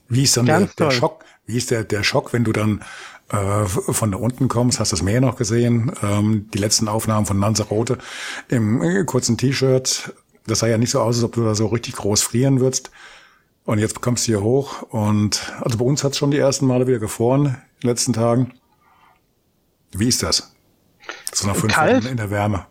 Wie 0.10 0.24
ist 0.24 0.38
dann 0.38 0.48
der, 0.48 0.66
der 0.66 0.90
Schock? 0.90 1.24
Wie 1.46 1.58
ist 1.58 1.70
der, 1.70 1.84
der 1.84 2.02
Schock, 2.02 2.34
wenn 2.34 2.44
du 2.44 2.52
dann 2.52 2.84
von 3.38 4.12
da 4.12 4.18
unten 4.18 4.48
kommst, 4.48 4.80
hast 4.80 4.92
das 4.92 5.02
Meer 5.02 5.22
noch 5.22 5.38
gesehen, 5.38 5.92
ähm, 6.04 6.50
die 6.54 6.58
letzten 6.58 6.88
Aufnahmen 6.88 7.26
von 7.26 7.40
Lanzarote 7.40 7.98
im 8.50 8.82
äh, 8.82 9.04
kurzen 9.06 9.38
T-Shirt. 9.38 10.14
Das 10.48 10.60
sah 10.60 10.68
ja 10.68 10.78
nicht 10.78 10.92
so 10.92 11.00
aus, 11.00 11.16
als 11.16 11.24
ob 11.24 11.34
du 11.34 11.44
da 11.44 11.56
so 11.56 11.68
richtig 11.68 11.96
groß 11.96 12.24
frieren 12.24 12.60
würdest. 12.60 12.92
Und 13.64 13.80
jetzt 13.80 14.02
kommst 14.02 14.28
du 14.28 14.32
hier 14.32 14.42
hoch 14.42 14.82
und 14.82 15.54
also 15.62 15.78
bei 15.78 15.86
uns 15.86 16.04
hat 16.04 16.14
es 16.14 16.18
schon 16.18 16.32
die 16.32 16.40
ersten 16.40 16.66
Male 16.66 16.88
wieder 16.88 17.00
gefroren 17.00 17.46
in 17.46 17.82
den 17.82 17.90
letzten 17.90 18.14
Tagen. 18.14 18.54
Wie 19.92 20.08
ist 20.08 20.24
das? 20.24 20.54
So 21.32 21.48
nach 21.48 21.56
fünf 21.56 21.74
Kalt. 21.74 22.04
Wochen 22.04 22.12
in 22.12 22.18
der 22.18 22.32
Wärme 22.32 22.66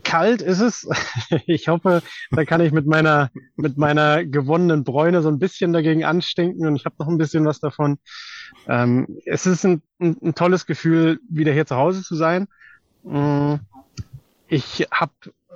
kalt 0.00 0.42
ist 0.42 0.60
es. 0.60 0.88
Ich 1.46 1.68
hoffe, 1.68 2.02
da 2.30 2.44
kann 2.44 2.60
ich 2.60 2.72
mit 2.72 2.86
meiner, 2.86 3.30
mit 3.56 3.76
meiner 3.78 4.24
gewonnenen 4.24 4.84
Bräune 4.84 5.22
so 5.22 5.28
ein 5.28 5.38
bisschen 5.38 5.72
dagegen 5.72 6.04
anstinken 6.04 6.66
und 6.66 6.76
ich 6.76 6.84
habe 6.84 6.96
noch 6.98 7.08
ein 7.08 7.18
bisschen 7.18 7.44
was 7.44 7.60
davon. 7.60 7.98
Ähm, 8.68 9.18
es 9.24 9.46
ist 9.46 9.64
ein, 9.64 9.82
ein, 10.00 10.16
ein, 10.22 10.34
tolles 10.34 10.66
Gefühl, 10.66 11.20
wieder 11.28 11.52
hier 11.52 11.66
zu 11.66 11.76
Hause 11.76 12.02
zu 12.02 12.14
sein. 12.14 12.48
Mm, 13.02 13.54
ich 14.48 14.86
habe 14.92 15.12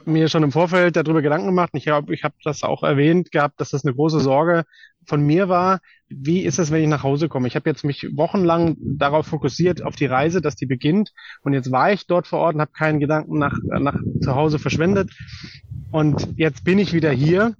mir 0.06 0.28
schon 0.28 0.42
im 0.42 0.52
Vorfeld 0.52 0.96
darüber 0.96 1.22
Gedanken 1.22 1.46
gemacht. 1.46 1.70
Ich 1.74 1.84
glaube, 1.84 2.14
ich 2.14 2.24
habe 2.24 2.34
das 2.44 2.62
auch 2.62 2.82
erwähnt 2.82 3.32
gehabt, 3.32 3.60
dass 3.60 3.70
das 3.70 3.84
eine 3.84 3.94
große 3.94 4.20
Sorge 4.20 4.64
von 5.06 5.22
mir 5.22 5.48
war. 5.48 5.80
Wie 6.08 6.40
ist 6.40 6.58
es, 6.58 6.70
wenn 6.70 6.82
ich 6.82 6.88
nach 6.88 7.02
Hause 7.02 7.28
komme? 7.28 7.48
Ich 7.48 7.56
habe 7.56 7.68
jetzt 7.68 7.84
mich 7.84 8.16
wochenlang 8.16 8.76
darauf 8.80 9.26
fokussiert, 9.26 9.82
auf 9.82 9.96
die 9.96 10.06
Reise, 10.06 10.40
dass 10.40 10.56
die 10.56 10.66
beginnt. 10.66 11.12
Und 11.42 11.52
jetzt 11.52 11.72
war 11.72 11.92
ich 11.92 12.06
dort 12.06 12.26
vor 12.26 12.40
Ort 12.40 12.54
und 12.54 12.60
habe 12.60 12.72
keinen 12.72 13.00
Gedanken 13.00 13.38
nach, 13.38 13.58
nach 13.62 13.98
zu 14.20 14.34
Hause 14.34 14.58
verschwendet. 14.58 15.10
Und 15.90 16.28
jetzt 16.36 16.64
bin 16.64 16.78
ich 16.78 16.92
wieder 16.92 17.10
hier. 17.10 17.54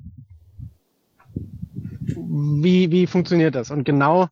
Wie, 2.05 2.91
wie 2.91 3.07
funktioniert 3.07 3.55
das? 3.55 3.71
Und 3.71 3.85
genau 3.85 4.29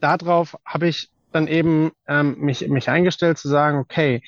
darauf 0.00 0.56
habe 0.64 0.88
ich 0.88 1.10
dann 1.32 1.48
eben 1.48 1.92
ähm, 2.06 2.36
mich, 2.38 2.66
mich 2.68 2.88
eingestellt 2.88 3.38
zu 3.38 3.48
sagen, 3.48 3.78
okay, 3.78 4.22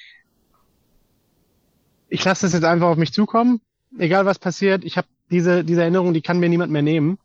ich 2.08 2.24
lasse 2.24 2.46
das 2.46 2.54
jetzt 2.54 2.64
einfach 2.64 2.88
auf 2.88 2.96
mich 2.96 3.12
zukommen, 3.12 3.60
egal 3.98 4.24
was 4.26 4.38
passiert. 4.38 4.84
Ich 4.84 4.96
habe 4.96 5.08
diese, 5.30 5.64
diese 5.64 5.82
Erinnerung, 5.82 6.14
die 6.14 6.22
kann 6.22 6.40
mir 6.40 6.48
niemand 6.48 6.72
mehr 6.72 6.82
nehmen. 6.82 7.18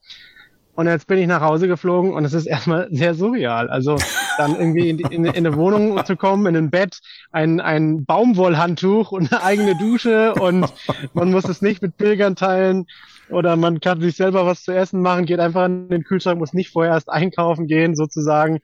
Und 0.75 0.87
jetzt 0.87 1.07
bin 1.07 1.19
ich 1.19 1.27
nach 1.27 1.41
Hause 1.41 1.67
geflogen 1.67 2.13
und 2.13 2.25
es 2.25 2.33
ist 2.33 2.47
erstmal 2.47 2.87
sehr 2.91 3.13
surreal. 3.13 3.69
Also 3.69 3.97
dann 4.37 4.55
irgendwie 4.55 4.89
in, 4.89 4.99
in, 4.99 5.25
in 5.25 5.45
eine 5.45 5.55
Wohnung 5.55 6.03
zu 6.05 6.15
kommen, 6.15 6.47
in 6.47 6.55
ein 6.55 6.71
Bett, 6.71 6.99
ein, 7.31 7.61
ein 7.61 8.05
Baumwollhandtuch 8.05 9.11
und 9.11 9.31
eine 9.31 9.43
eigene 9.43 9.77
Dusche 9.77 10.33
und 10.33 10.73
man 11.13 11.31
muss 11.31 11.45
es 11.45 11.61
nicht 11.61 11.81
mit 11.81 11.97
Pilgern 11.97 12.35
teilen 12.35 12.87
oder 13.29 13.55
man 13.55 13.79
kann 13.79 14.01
sich 14.01 14.15
selber 14.15 14.45
was 14.45 14.63
zu 14.63 14.71
essen 14.71 15.01
machen, 15.01 15.25
geht 15.25 15.39
einfach 15.39 15.65
in 15.65 15.89
den 15.89 16.03
Kühlschrank, 16.03 16.39
muss 16.39 16.53
nicht 16.53 16.71
vorher 16.71 16.93
erst 16.93 17.09
einkaufen 17.09 17.67
gehen 17.67 17.95
sozusagen. 17.95 18.59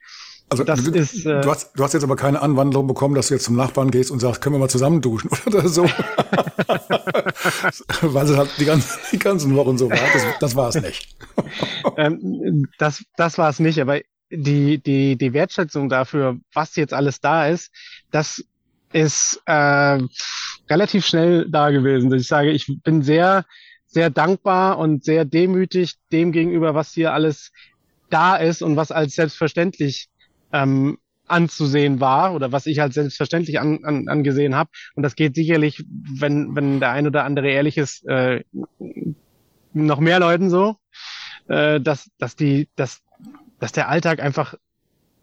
Also 0.49 0.63
das 0.63 0.83
du, 0.83 0.91
ist, 0.91 1.25
äh, 1.25 1.41
du, 1.41 1.51
hast, 1.51 1.77
du 1.77 1.83
hast 1.83 1.93
jetzt 1.93 2.03
aber 2.03 2.15
keine 2.15 2.41
Anwandlung 2.41 2.87
bekommen, 2.87 3.13
dass 3.13 3.27
du 3.27 3.35
jetzt 3.35 3.43
zum 3.43 3.55
Nachbarn 3.55 3.91
gehst 3.91 4.09
und 4.09 4.19
sagst, 4.19 4.41
können 4.41 4.55
wir 4.55 4.59
mal 4.59 4.69
zusammen 4.69 4.99
duschen 4.99 5.29
oder 5.45 5.67
so. 5.67 5.83
Weil 8.01 8.25
es 8.25 8.35
halt 8.35 8.49
die, 8.57 8.65
ganzen, 8.65 8.99
die 9.11 9.19
ganzen 9.19 9.55
Wochen 9.55 9.77
so 9.77 9.89
war. 9.89 9.97
Das, 10.13 10.23
das 10.39 10.55
war 10.55 10.69
es 10.69 10.81
nicht. 10.81 11.15
ähm, 11.97 12.67
das 12.79 13.03
das 13.15 13.37
war 13.37 13.49
es 13.49 13.59
nicht, 13.59 13.79
aber 13.79 13.99
die, 14.31 14.81
die, 14.81 15.17
die 15.17 15.33
Wertschätzung 15.33 15.89
dafür, 15.89 16.37
was 16.53 16.75
jetzt 16.75 16.93
alles 16.93 17.21
da 17.21 17.47
ist, 17.47 17.71
das 18.11 18.43
ist 18.91 19.41
äh, 19.45 19.99
relativ 20.69 21.05
schnell 21.05 21.47
da 21.49 21.69
gewesen. 21.69 22.11
Ich 22.13 22.27
sage, 22.27 22.51
ich 22.51 22.67
bin 22.83 23.03
sehr, 23.03 23.45
sehr 23.85 24.09
dankbar 24.09 24.79
und 24.79 25.03
sehr 25.03 25.25
demütig 25.25 25.95
dem 26.11 26.31
gegenüber, 26.31 26.73
was 26.73 26.93
hier 26.93 27.13
alles 27.13 27.51
da 28.09 28.35
ist 28.35 28.63
und 28.63 28.75
was 28.75 28.91
als 28.91 29.13
selbstverständlich 29.13 30.09
ähm, 30.53 30.97
anzusehen 31.27 31.99
war 31.99 32.33
oder 32.33 32.51
was 32.51 32.65
ich 32.65 32.81
als 32.81 32.95
selbstverständlich 32.95 33.59
an, 33.59 33.83
an, 33.83 34.07
angesehen 34.07 34.55
habe. 34.55 34.69
Und 34.95 35.03
das 35.03 35.15
geht 35.15 35.35
sicherlich, 35.35 35.83
wenn, 35.87 36.55
wenn 36.55 36.79
der 36.79 36.91
ein 36.91 37.07
oder 37.07 37.23
andere 37.23 37.49
ehrlich 37.49 37.77
ist, 37.77 38.05
äh, 38.07 38.43
noch 39.73 39.99
mehr 39.99 40.19
Leuten 40.19 40.49
so, 40.49 40.77
äh, 41.47 41.79
dass, 41.79 42.09
dass, 42.17 42.35
die, 42.35 42.67
dass, 42.75 43.01
dass 43.59 43.71
der 43.71 43.89
Alltag 43.89 44.21
einfach 44.21 44.55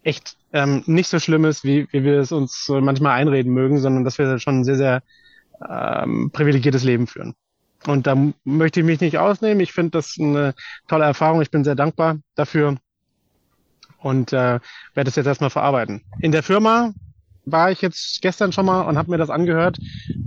echt 0.03 0.37
ähm, 0.53 0.83
nicht 0.85 1.09
so 1.09 1.19
schlimm 1.19 1.43
ist, 1.45 1.65
wie, 1.65 1.87
wie 1.91 2.03
wir 2.03 2.19
es 2.19 2.31
uns 2.31 2.67
manchmal 2.69 3.19
einreden 3.19 3.53
mögen, 3.53 3.79
sondern 3.79 4.05
dass 4.05 4.17
wir 4.17 4.39
schon 4.39 4.61
ein 4.61 4.63
sehr, 4.63 4.77
sehr 4.77 5.03
ähm, 5.67 6.31
privilegiertes 6.31 6.83
Leben 6.83 7.07
führen. 7.07 7.35
Und 7.85 8.07
da 8.07 8.15
möchte 8.43 8.79
ich 8.79 8.85
mich 8.85 9.01
nicht 9.01 9.17
ausnehmen. 9.17 9.59
Ich 9.59 9.73
finde 9.73 9.91
das 9.91 10.15
eine 10.19 10.55
tolle 10.87 11.05
Erfahrung. 11.05 11.41
Ich 11.41 11.51
bin 11.51 11.63
sehr 11.63 11.75
dankbar 11.75 12.19
dafür 12.35 12.77
und 13.99 14.33
äh, 14.33 14.59
werde 14.93 15.05
das 15.05 15.15
jetzt 15.15 15.27
erstmal 15.27 15.49
verarbeiten. 15.49 16.01
In 16.19 16.31
der 16.31 16.43
Firma 16.43 16.93
war 17.45 17.71
ich 17.71 17.81
jetzt 17.81 18.21
gestern 18.21 18.51
schon 18.51 18.65
mal 18.65 18.81
und 18.81 18.97
habe 18.97 19.09
mir 19.09 19.17
das 19.17 19.29
angehört. 19.29 19.79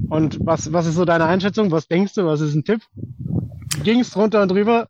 Und 0.09 0.38
was, 0.44 0.72
was 0.72 0.87
ist 0.87 0.94
so 0.94 1.04
deine 1.04 1.26
Einschätzung? 1.26 1.70
Was 1.70 1.87
denkst 1.87 2.14
du? 2.14 2.24
Was 2.24 2.40
ist 2.40 2.54
ein 2.54 2.64
Tipp? 2.64 2.80
Ging 3.85 4.00
es 4.00 4.11
drunter 4.11 4.42
und 4.42 4.50
drüber? 4.50 4.88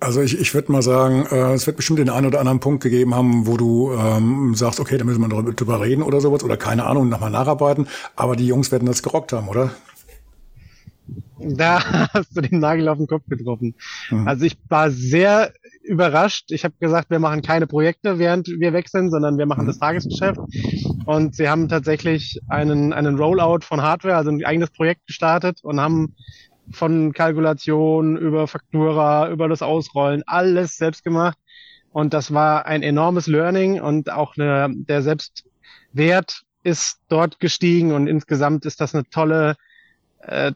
Also 0.00 0.20
ich, 0.20 0.38
ich 0.38 0.52
würde 0.52 0.72
mal 0.72 0.82
sagen, 0.82 1.26
äh, 1.30 1.52
es 1.52 1.66
wird 1.66 1.76
bestimmt 1.76 2.00
den 2.00 2.10
einen 2.10 2.26
oder 2.26 2.40
anderen 2.40 2.58
Punkt 2.58 2.82
gegeben 2.82 3.14
haben, 3.14 3.46
wo 3.46 3.56
du 3.56 3.92
ähm, 3.92 4.54
sagst, 4.54 4.80
okay, 4.80 4.98
da 4.98 5.04
müssen 5.04 5.20
wir 5.20 5.28
drüber, 5.28 5.52
drüber 5.52 5.80
reden 5.80 6.02
oder 6.02 6.20
sowas 6.20 6.42
oder 6.42 6.56
keine 6.56 6.86
Ahnung, 6.86 7.08
nochmal 7.08 7.30
nacharbeiten. 7.30 7.86
Aber 8.16 8.34
die 8.34 8.46
Jungs 8.46 8.72
werden 8.72 8.86
das 8.86 9.02
gerockt 9.02 9.32
haben, 9.32 9.48
oder? 9.48 9.70
Da 11.38 12.08
hast 12.14 12.36
du 12.36 12.40
den 12.40 12.58
Nagel 12.58 12.88
auf 12.88 12.98
den 12.98 13.06
Kopf 13.06 13.22
getroffen. 13.28 13.74
Mhm. 14.10 14.26
Also 14.26 14.44
ich 14.44 14.58
war 14.68 14.90
sehr 14.90 15.52
überrascht. 15.82 16.50
Ich 16.50 16.64
habe 16.64 16.74
gesagt, 16.78 17.10
wir 17.10 17.18
machen 17.18 17.42
keine 17.42 17.66
Projekte, 17.66 18.18
während 18.18 18.48
wir 18.48 18.72
wechseln, 18.72 19.10
sondern 19.10 19.38
wir 19.38 19.46
machen 19.46 19.66
das 19.66 19.78
Tagesgeschäft. 19.78 20.40
Und 21.06 21.34
sie 21.34 21.48
haben 21.48 21.68
tatsächlich 21.68 22.40
einen, 22.48 22.92
einen 22.92 23.16
Rollout 23.16 23.60
von 23.62 23.82
Hardware, 23.82 24.16
also 24.16 24.30
ein 24.30 24.44
eigenes 24.44 24.70
Projekt 24.70 25.06
gestartet 25.06 25.60
und 25.62 25.80
haben 25.80 26.14
von 26.70 27.12
Kalkulation 27.12 28.16
über 28.16 28.46
Faktura, 28.46 29.28
über 29.30 29.48
das 29.48 29.62
Ausrollen, 29.62 30.22
alles 30.26 30.76
selbst 30.76 31.04
gemacht. 31.04 31.38
Und 31.90 32.14
das 32.14 32.32
war 32.32 32.66
ein 32.66 32.82
enormes 32.82 33.26
Learning 33.26 33.80
und 33.80 34.10
auch 34.10 34.36
eine, 34.36 34.72
der 34.74 35.02
Selbstwert 35.02 36.42
ist 36.62 37.00
dort 37.08 37.40
gestiegen 37.40 37.92
und 37.92 38.06
insgesamt 38.06 38.64
ist 38.64 38.80
das 38.80 38.94
eine 38.94 39.04
tolle 39.10 39.56
äh, 40.22 40.52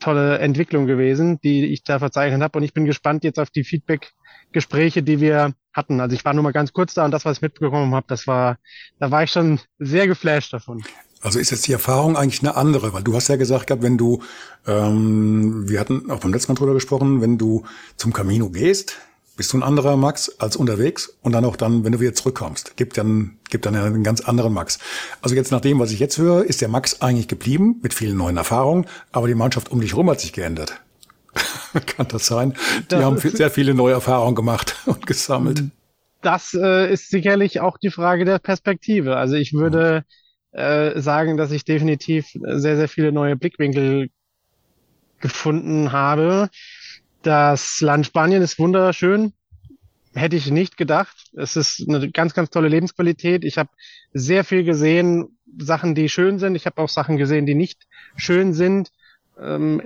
tolle 0.00 0.38
Entwicklung 0.38 0.86
gewesen, 0.86 1.38
die 1.42 1.66
ich 1.66 1.82
da 1.82 1.98
verzeichnet 1.98 2.42
habe. 2.42 2.58
Und 2.58 2.64
ich 2.64 2.72
bin 2.72 2.86
gespannt 2.86 3.22
jetzt 3.22 3.38
auf 3.38 3.50
die 3.50 3.64
Feedback-Gespräche, 4.50 5.02
die 5.02 5.20
wir 5.20 5.54
hatten. 5.72 6.00
Also 6.00 6.14
ich 6.14 6.24
war 6.24 6.34
nur 6.34 6.42
mal 6.42 6.52
ganz 6.52 6.72
kurz 6.72 6.94
da 6.94 7.04
und 7.04 7.12
das, 7.12 7.24
was 7.24 7.38
ich 7.38 7.42
mitbekommen 7.42 7.94
habe, 7.94 8.06
das 8.08 8.26
war, 8.26 8.58
da 8.98 9.10
war 9.10 9.22
ich 9.22 9.30
schon 9.30 9.60
sehr 9.78 10.06
geflasht 10.06 10.52
davon. 10.52 10.82
Also 11.22 11.38
ist 11.38 11.50
jetzt 11.50 11.66
die 11.66 11.72
Erfahrung 11.72 12.16
eigentlich 12.16 12.40
eine 12.40 12.56
andere, 12.56 12.92
weil 12.92 13.02
du 13.02 13.14
hast 13.14 13.28
ja 13.28 13.36
gesagt 13.36 13.66
gehabt, 13.66 13.82
wenn 13.82 13.98
du, 13.98 14.22
ähm, 14.66 15.68
wir 15.68 15.78
hatten 15.78 16.10
auch 16.10 16.20
beim 16.20 16.32
letzten 16.32 16.52
Mal 16.52 16.56
drüber 16.56 16.74
gesprochen, 16.74 17.20
wenn 17.20 17.36
du 17.38 17.64
zum 17.96 18.12
Camino 18.12 18.48
gehst, 18.48 18.96
bist 19.36 19.52
du 19.52 19.58
ein 19.58 19.62
anderer 19.62 19.96
Max 19.96 20.38
als 20.38 20.56
unterwegs 20.56 21.14
und 21.22 21.32
dann 21.32 21.44
auch 21.44 21.56
dann, 21.56 21.84
wenn 21.84 21.92
du 21.92 22.00
wieder 22.00 22.14
zurückkommst, 22.14 22.76
gibt 22.76 22.98
dann, 22.98 23.38
gibt 23.50 23.64
dann 23.64 23.74
einen 23.74 24.02
ganz 24.02 24.22
anderen 24.22 24.52
Max. 24.52 24.78
Also 25.22 25.34
jetzt 25.34 25.52
nach 25.52 25.60
dem, 25.60 25.78
was 25.78 25.92
ich 25.92 25.98
jetzt 25.98 26.18
höre, 26.18 26.44
ist 26.44 26.62
der 26.62 26.68
Max 26.68 27.00
eigentlich 27.00 27.28
geblieben 27.28 27.80
mit 27.82 27.94
vielen 27.94 28.16
neuen 28.16 28.36
Erfahrungen, 28.36 28.86
aber 29.12 29.28
die 29.28 29.34
Mannschaft 29.34 29.70
um 29.70 29.80
dich 29.80 29.94
rum 29.94 30.10
hat 30.10 30.20
sich 30.20 30.32
geändert. 30.32 30.80
Kann 31.86 32.08
das 32.08 32.26
sein? 32.26 32.54
Die 32.82 32.88
das 32.88 33.04
haben 33.04 33.18
sehr 33.18 33.50
viele 33.50 33.74
neue 33.74 33.94
Erfahrungen 33.94 34.34
gemacht 34.34 34.76
und 34.86 35.06
gesammelt. 35.06 35.64
Das 36.22 36.54
äh, 36.54 36.92
ist 36.92 37.08
sicherlich 37.08 37.60
auch 37.60 37.78
die 37.78 37.90
Frage 37.90 38.24
der 38.24 38.38
Perspektive. 38.38 39.16
Also 39.16 39.36
ich 39.36 39.52
würde 39.52 40.04
äh, 40.52 41.00
sagen, 41.00 41.36
dass 41.36 41.50
ich 41.50 41.64
definitiv 41.64 42.26
sehr, 42.32 42.76
sehr 42.76 42.88
viele 42.88 43.12
neue 43.12 43.36
Blickwinkel 43.36 44.10
gefunden 45.20 45.92
habe. 45.92 46.50
Das 47.22 47.80
Land 47.80 48.06
Spanien 48.06 48.42
ist 48.42 48.58
wunderschön. 48.58 49.32
Hätte 50.14 50.36
ich 50.36 50.50
nicht 50.50 50.76
gedacht. 50.76 51.30
Es 51.34 51.56
ist 51.56 51.86
eine 51.88 52.10
ganz, 52.10 52.34
ganz 52.34 52.50
tolle 52.50 52.68
Lebensqualität. 52.68 53.44
Ich 53.44 53.58
habe 53.58 53.70
sehr 54.12 54.44
viel 54.44 54.64
gesehen, 54.64 55.38
Sachen, 55.58 55.94
die 55.94 56.08
schön 56.08 56.38
sind. 56.38 56.54
Ich 56.54 56.66
habe 56.66 56.82
auch 56.82 56.88
Sachen 56.88 57.16
gesehen, 57.16 57.46
die 57.46 57.54
nicht 57.54 57.86
schön 58.16 58.52
sind. 58.52 58.90
Ähm, 59.40 59.80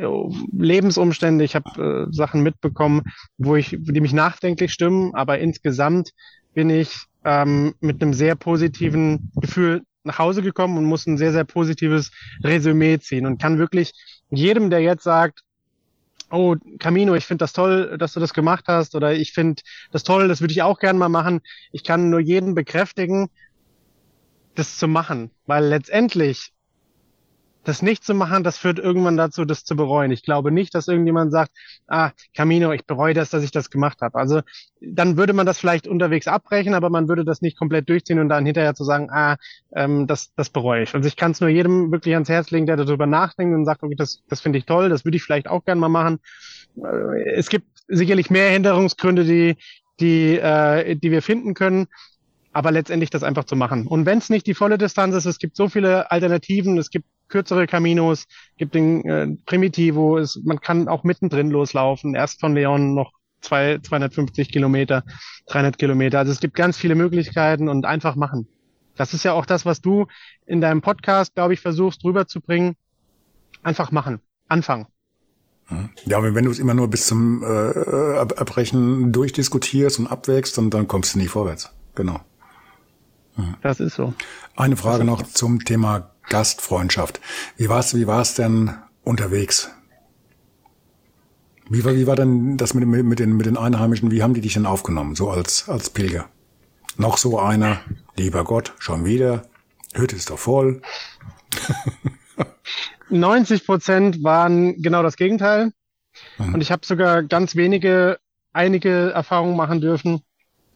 Lebensumstände. 0.52 1.44
Ich 1.44 1.54
habe 1.54 2.08
äh, 2.10 2.14
Sachen 2.14 2.42
mitbekommen, 2.42 3.02
wo 3.38 3.56
ich, 3.56 3.76
die 3.78 4.00
mich 4.00 4.12
nachdenklich 4.12 4.72
stimmen. 4.72 5.14
Aber 5.14 5.38
insgesamt 5.38 6.10
bin 6.54 6.70
ich 6.70 6.96
ähm, 7.24 7.74
mit 7.80 8.02
einem 8.02 8.14
sehr 8.14 8.34
positiven 8.34 9.30
Gefühl 9.36 9.82
nach 10.04 10.18
Hause 10.18 10.42
gekommen 10.42 10.76
und 10.78 10.84
muss 10.84 11.06
ein 11.06 11.18
sehr, 11.18 11.32
sehr 11.32 11.44
positives 11.44 12.10
Resümee 12.42 12.98
ziehen 12.98 13.26
und 13.26 13.40
kann 13.40 13.58
wirklich 13.58 13.92
jedem, 14.30 14.70
der 14.70 14.80
jetzt 14.80 15.04
sagt, 15.04 15.40
oh, 16.30 16.56
Camino, 16.78 17.14
ich 17.14 17.26
finde 17.26 17.44
das 17.44 17.52
toll, 17.52 17.96
dass 17.98 18.12
du 18.12 18.20
das 18.20 18.34
gemacht 18.34 18.64
hast 18.66 18.94
oder 18.94 19.14
ich 19.14 19.32
finde 19.32 19.62
das 19.92 20.02
toll, 20.02 20.28
das 20.28 20.40
würde 20.40 20.52
ich 20.52 20.62
auch 20.62 20.78
gern 20.78 20.98
mal 20.98 21.08
machen. 21.08 21.40
Ich 21.72 21.84
kann 21.84 22.10
nur 22.10 22.20
jeden 22.20 22.54
bekräftigen, 22.54 23.28
das 24.54 24.78
zu 24.78 24.88
machen, 24.88 25.30
weil 25.46 25.64
letztendlich 25.64 26.52
das 27.64 27.82
nicht 27.82 28.04
zu 28.04 28.14
machen, 28.14 28.44
das 28.44 28.58
führt 28.58 28.78
irgendwann 28.78 29.16
dazu, 29.16 29.44
das 29.44 29.64
zu 29.64 29.76
bereuen. 29.76 30.10
Ich 30.10 30.22
glaube 30.22 30.52
nicht, 30.52 30.74
dass 30.74 30.88
irgendjemand 30.88 31.32
sagt, 31.32 31.50
ah, 31.88 32.10
Camino, 32.34 32.72
ich 32.72 32.86
bereue 32.86 33.14
das, 33.14 33.30
dass 33.30 33.42
ich 33.42 33.50
das 33.50 33.70
gemacht 33.70 34.00
habe. 34.02 34.18
Also 34.18 34.42
dann 34.80 35.16
würde 35.16 35.32
man 35.32 35.46
das 35.46 35.58
vielleicht 35.58 35.88
unterwegs 35.88 36.28
abbrechen, 36.28 36.74
aber 36.74 36.90
man 36.90 37.08
würde 37.08 37.24
das 37.24 37.42
nicht 37.42 37.58
komplett 37.58 37.88
durchziehen 37.88 38.18
und 38.18 38.28
dann 38.28 38.46
hinterher 38.46 38.74
zu 38.74 38.84
sagen, 38.84 39.08
ah, 39.10 39.36
ähm, 39.74 40.06
das, 40.06 40.34
das 40.36 40.50
bereue 40.50 40.82
ich. 40.82 40.94
Also 40.94 41.08
ich 41.08 41.16
kann 41.16 41.32
es 41.32 41.40
nur 41.40 41.50
jedem 41.50 41.90
wirklich 41.90 42.14
ans 42.14 42.28
Herz 42.28 42.50
legen, 42.50 42.66
der 42.66 42.76
darüber 42.76 43.06
nachdenkt 43.06 43.54
und 43.54 43.64
sagt, 43.64 43.82
okay, 43.82 43.96
das, 43.96 44.22
das 44.28 44.40
finde 44.40 44.58
ich 44.58 44.66
toll, 44.66 44.88
das 44.88 45.04
würde 45.04 45.16
ich 45.16 45.22
vielleicht 45.22 45.48
auch 45.48 45.64
gern 45.64 45.78
mal 45.78 45.88
machen. 45.88 46.18
Äh, 46.76 47.34
es 47.34 47.48
gibt 47.48 47.66
sicherlich 47.88 48.30
mehr 48.30 48.50
Hinderungsgründe, 48.50 49.24
die, 49.24 49.56
die, 50.00 50.38
äh, 50.38 50.96
die 50.96 51.10
wir 51.10 51.22
finden 51.22 51.54
können 51.54 51.88
aber 52.54 52.70
letztendlich 52.70 53.10
das 53.10 53.24
einfach 53.24 53.44
zu 53.44 53.56
machen. 53.56 53.86
Und 53.86 54.06
wenn 54.06 54.18
es 54.18 54.30
nicht 54.30 54.46
die 54.46 54.54
volle 54.54 54.78
Distanz 54.78 55.14
ist, 55.16 55.26
es 55.26 55.38
gibt 55.38 55.56
so 55.56 55.68
viele 55.68 56.10
Alternativen, 56.10 56.78
es 56.78 56.88
gibt 56.88 57.06
kürzere 57.34 57.66
Caminos, 57.66 58.26
gibt 58.58 58.76
den 58.76 59.04
äh, 59.04 59.26
Primitivo, 59.44 60.18
es, 60.18 60.40
man 60.44 60.60
kann 60.60 60.86
auch 60.86 61.02
mittendrin 61.02 61.50
loslaufen, 61.50 62.14
erst 62.14 62.38
von 62.38 62.54
Leon 62.54 62.94
noch 62.94 63.10
zwei, 63.40 63.80
250 63.82 64.52
Kilometer, 64.52 65.02
300 65.48 65.76
Kilometer. 65.76 66.20
Also 66.20 66.30
es 66.30 66.38
gibt 66.38 66.54
ganz 66.54 66.76
viele 66.76 66.94
Möglichkeiten 66.94 67.68
und 67.68 67.86
einfach 67.86 68.14
machen. 68.14 68.46
Das 68.94 69.14
ist 69.14 69.24
ja 69.24 69.32
auch 69.32 69.46
das, 69.46 69.66
was 69.66 69.80
du 69.80 70.06
in 70.46 70.60
deinem 70.60 70.80
Podcast, 70.80 71.34
glaube 71.34 71.54
ich, 71.54 71.60
versuchst 71.60 72.04
rüberzubringen. 72.04 72.76
Einfach 73.64 73.90
machen, 73.90 74.20
anfangen. 74.46 74.86
Ja, 76.04 76.22
wenn 76.22 76.44
du 76.44 76.52
es 76.52 76.60
immer 76.60 76.74
nur 76.74 76.88
bis 76.88 77.08
zum 77.08 77.42
äh, 77.42 77.46
Erbrechen 77.46 79.10
durchdiskutierst 79.10 79.98
und 79.98 80.06
abwägst, 80.06 80.56
dann, 80.56 80.70
dann 80.70 80.86
kommst 80.86 81.14
du 81.14 81.18
nie 81.18 81.26
vorwärts. 81.26 81.72
Genau. 81.96 82.20
Das 83.60 83.80
ist 83.80 83.96
so. 83.96 84.14
Eine 84.54 84.76
Frage 84.76 85.02
noch 85.02 85.24
zum 85.24 85.64
Thema 85.64 86.13
Gastfreundschaft. 86.28 87.20
Wie 87.56 87.68
war's, 87.68 87.94
wie 87.94 88.06
war's 88.06 88.34
denn 88.34 88.76
unterwegs? 89.02 89.70
Wie 91.68 91.84
war, 91.84 91.94
wie 91.94 92.06
war 92.06 92.16
denn 92.16 92.56
das 92.56 92.74
mit, 92.74 92.86
mit, 92.86 93.18
den, 93.18 93.36
mit 93.36 93.46
den 93.46 93.56
Einheimischen? 93.56 94.10
Wie 94.10 94.22
haben 94.22 94.34
die 94.34 94.40
dich 94.40 94.54
denn 94.54 94.66
aufgenommen, 94.66 95.14
so 95.14 95.30
als, 95.30 95.68
als 95.68 95.90
Pilger? 95.90 96.28
Noch 96.96 97.16
so 97.16 97.38
einer, 97.38 97.80
lieber 98.16 98.44
Gott, 98.44 98.74
schon 98.78 99.04
wieder, 99.04 99.46
Hütte 99.94 100.16
ist 100.16 100.30
doch 100.30 100.38
voll. 100.38 100.82
90 103.10 103.66
Prozent 103.66 104.22
waren 104.22 104.80
genau 104.82 105.02
das 105.02 105.16
Gegenteil. 105.16 105.72
Mhm. 106.38 106.54
Und 106.54 106.60
ich 106.60 106.70
habe 106.70 106.84
sogar 106.84 107.22
ganz 107.22 107.56
wenige, 107.56 108.18
einige 108.52 109.10
Erfahrungen 109.10 109.56
machen 109.56 109.80
dürfen, 109.80 110.22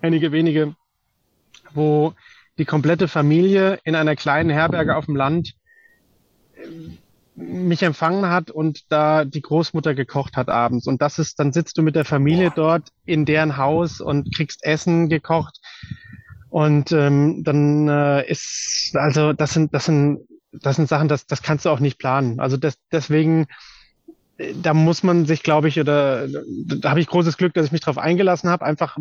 einige 0.00 0.32
wenige, 0.32 0.74
wo 1.74 2.14
die 2.59 2.64
komplette 2.64 3.09
Familie 3.09 3.79
in 3.85 3.94
einer 3.94 4.16
kleinen 4.16 4.51
Herberge 4.51 4.97
auf 4.97 5.07
dem 5.07 5.16
Land 5.16 5.55
mich 7.37 7.83
empfangen 7.85 8.29
hat 8.29 8.51
und 8.51 8.90
da 8.90 9.25
die 9.25 9.42
Großmutter 9.42 9.94
gekocht 9.94 10.37
hat 10.37 10.49
abends. 10.49 10.87
Und 10.88 11.01
das 11.01 11.18
ist, 11.18 11.38
dann 11.38 11.53
sitzt 11.53 11.79
du 11.79 11.83
mit 11.83 11.94
der 11.94 12.05
Familie 12.05 12.53
dort 12.55 12.88
in 13.05 13.25
deren 13.25 13.57
Haus 13.57 14.01
und 14.01 14.35
kriegst 14.35 14.64
Essen 14.64 15.09
gekocht. 15.09 15.61
Und 16.51 16.90
ähm, 16.92 17.44
dann 17.44 17.88
äh, 17.88 18.29
ist, 18.29 18.92
also 18.94 19.33
das 19.33 19.53
sind, 19.53 19.73
das 19.73 19.85
sind, 19.85 20.21
das 20.51 20.77
sind 20.77 20.88
Sachen, 20.88 21.07
das, 21.07 21.27
das 21.27 21.42
kannst 21.42 21.64
du 21.64 21.71
auch 21.71 21.81
nicht 21.81 21.99
planen. 21.99 22.40
Also 22.40 22.57
das, 22.57 22.75
deswegen 22.90 23.47
da 24.62 24.72
muss 24.72 25.03
man 25.03 25.27
sich, 25.27 25.42
glaube 25.42 25.66
ich, 25.66 25.81
oder 25.81 26.29
da 26.29 26.90
habe 26.90 27.01
ich 27.01 27.09
großes 27.09 27.37
Glück, 27.37 27.55
dass 27.55 27.66
ich 27.66 27.72
mich 27.72 27.81
darauf 27.81 27.98
eingelassen 27.98 28.48
habe, 28.48 28.64
einfach 28.64 28.96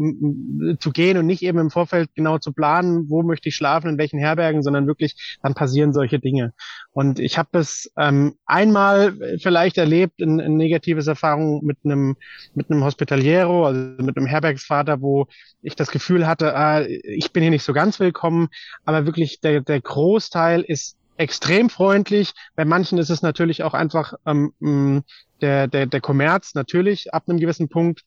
zu 0.80 0.92
gehen 0.92 1.18
und 1.18 1.28
nicht 1.28 1.44
eben 1.44 1.60
im 1.60 1.70
Vorfeld 1.70 2.10
genau 2.16 2.40
zu 2.40 2.52
planen, 2.52 3.08
wo 3.10 3.22
möchte 3.22 3.50
ich 3.50 3.56
schlafen, 3.56 3.92
in 3.92 3.98
welchen 4.00 4.18
Herbergen, 4.18 4.64
sondern 4.64 4.88
wirklich, 4.88 5.38
dann 5.44 5.54
passieren 5.54 5.94
solche 5.94 6.20
Dinge. 6.20 6.54
Und 6.92 7.20
ich 7.20 7.38
habe 7.38 7.60
es 7.60 7.92
ähm, 7.98 8.34
einmal 8.48 9.14
vielleicht 9.40 9.78
erlebt, 9.78 10.22
in, 10.22 10.40
in 10.40 10.58
negatives 10.58 11.06
Erfahrung 11.06 11.64
mit 11.64 11.78
einem 11.84 12.16
mit 12.56 12.72
einem 12.72 12.84
Hospitaliero, 12.84 13.68
also 13.68 13.80
mit 14.02 14.18
einem 14.18 14.26
Herbergsvater, 14.26 15.02
wo 15.02 15.28
ich 15.62 15.76
das 15.76 15.92
Gefühl 15.92 16.26
hatte, 16.26 16.56
ah, 16.56 16.82
ich 16.82 17.32
bin 17.32 17.44
hier 17.44 17.52
nicht 17.52 17.64
so 17.64 17.74
ganz 17.74 18.00
willkommen, 18.00 18.48
aber 18.86 19.06
wirklich 19.06 19.40
der, 19.42 19.62
der 19.62 19.82
Großteil 19.82 20.62
ist 20.62 20.98
extrem 21.18 21.70
freundlich. 21.70 22.34
Bei 22.56 22.66
manchen 22.66 22.98
ist 22.98 23.10
es 23.10 23.22
natürlich 23.22 23.64
auch 23.64 23.74
einfach 23.74 24.14
ähm, 24.26 25.04
der, 25.42 25.68
der, 25.68 25.86
der 25.86 26.02
Kommerz, 26.02 26.54
natürlich 26.56 27.14
ab 27.14 27.24
einem 27.28 27.40
gewissen 27.40 27.70
Punkt. 27.70 28.04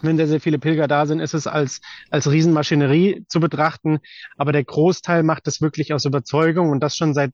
Wenn 0.00 0.16
sehr, 0.16 0.26
sehr 0.26 0.40
viele 0.40 0.58
Pilger 0.58 0.88
da 0.88 1.06
sind, 1.06 1.20
ist 1.20 1.34
es 1.34 1.46
als, 1.46 1.80
als 2.10 2.28
Riesenmaschinerie 2.28 3.24
zu 3.28 3.38
betrachten. 3.38 4.00
Aber 4.36 4.50
der 4.50 4.64
Großteil 4.64 5.22
macht 5.22 5.46
es 5.46 5.60
wirklich 5.60 5.94
aus 5.94 6.04
Überzeugung 6.04 6.70
und 6.70 6.80
das 6.80 6.96
schon 6.96 7.14
seit 7.14 7.32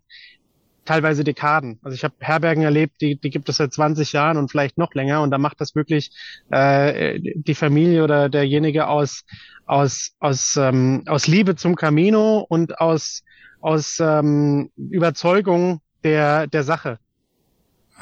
teilweise 0.89 1.23
Dekaden. 1.23 1.79
Also 1.83 1.95
ich 1.95 2.03
habe 2.03 2.15
Herbergen 2.19 2.63
erlebt, 2.63 3.03
die, 3.03 3.17
die 3.17 3.29
gibt 3.29 3.49
es 3.51 3.57
seit 3.59 3.75
20 3.75 4.13
Jahren 4.13 4.39
und 4.39 4.51
vielleicht 4.51 4.79
noch 4.79 4.95
länger 4.95 5.21
und 5.21 5.31
da 5.31 5.37
macht 5.37 5.61
das 5.61 5.75
wirklich 5.75 6.11
äh, 6.51 7.21
die 7.21 7.55
Familie 7.55 8.03
oder 8.05 8.31
derjenige 8.31 8.87
aus 8.89 9.25
aus 9.67 10.13
aus 10.19 10.57
ähm, 10.57 11.03
aus 11.07 11.27
Liebe 11.27 11.57
zum 11.57 11.77
Camino 11.77 12.39
und 12.49 12.81
aus 12.81 13.23
aus 13.61 13.99
ähm, 14.01 14.71
Überzeugung 14.77 15.81
der, 16.05 16.47
der 16.47 16.63
Sache 16.63 16.99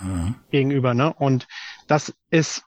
mhm. 0.02 0.34
gegenüber. 0.50 0.94
Ne? 0.94 1.12
Und 1.12 1.46
das 1.86 2.14
ist 2.30 2.64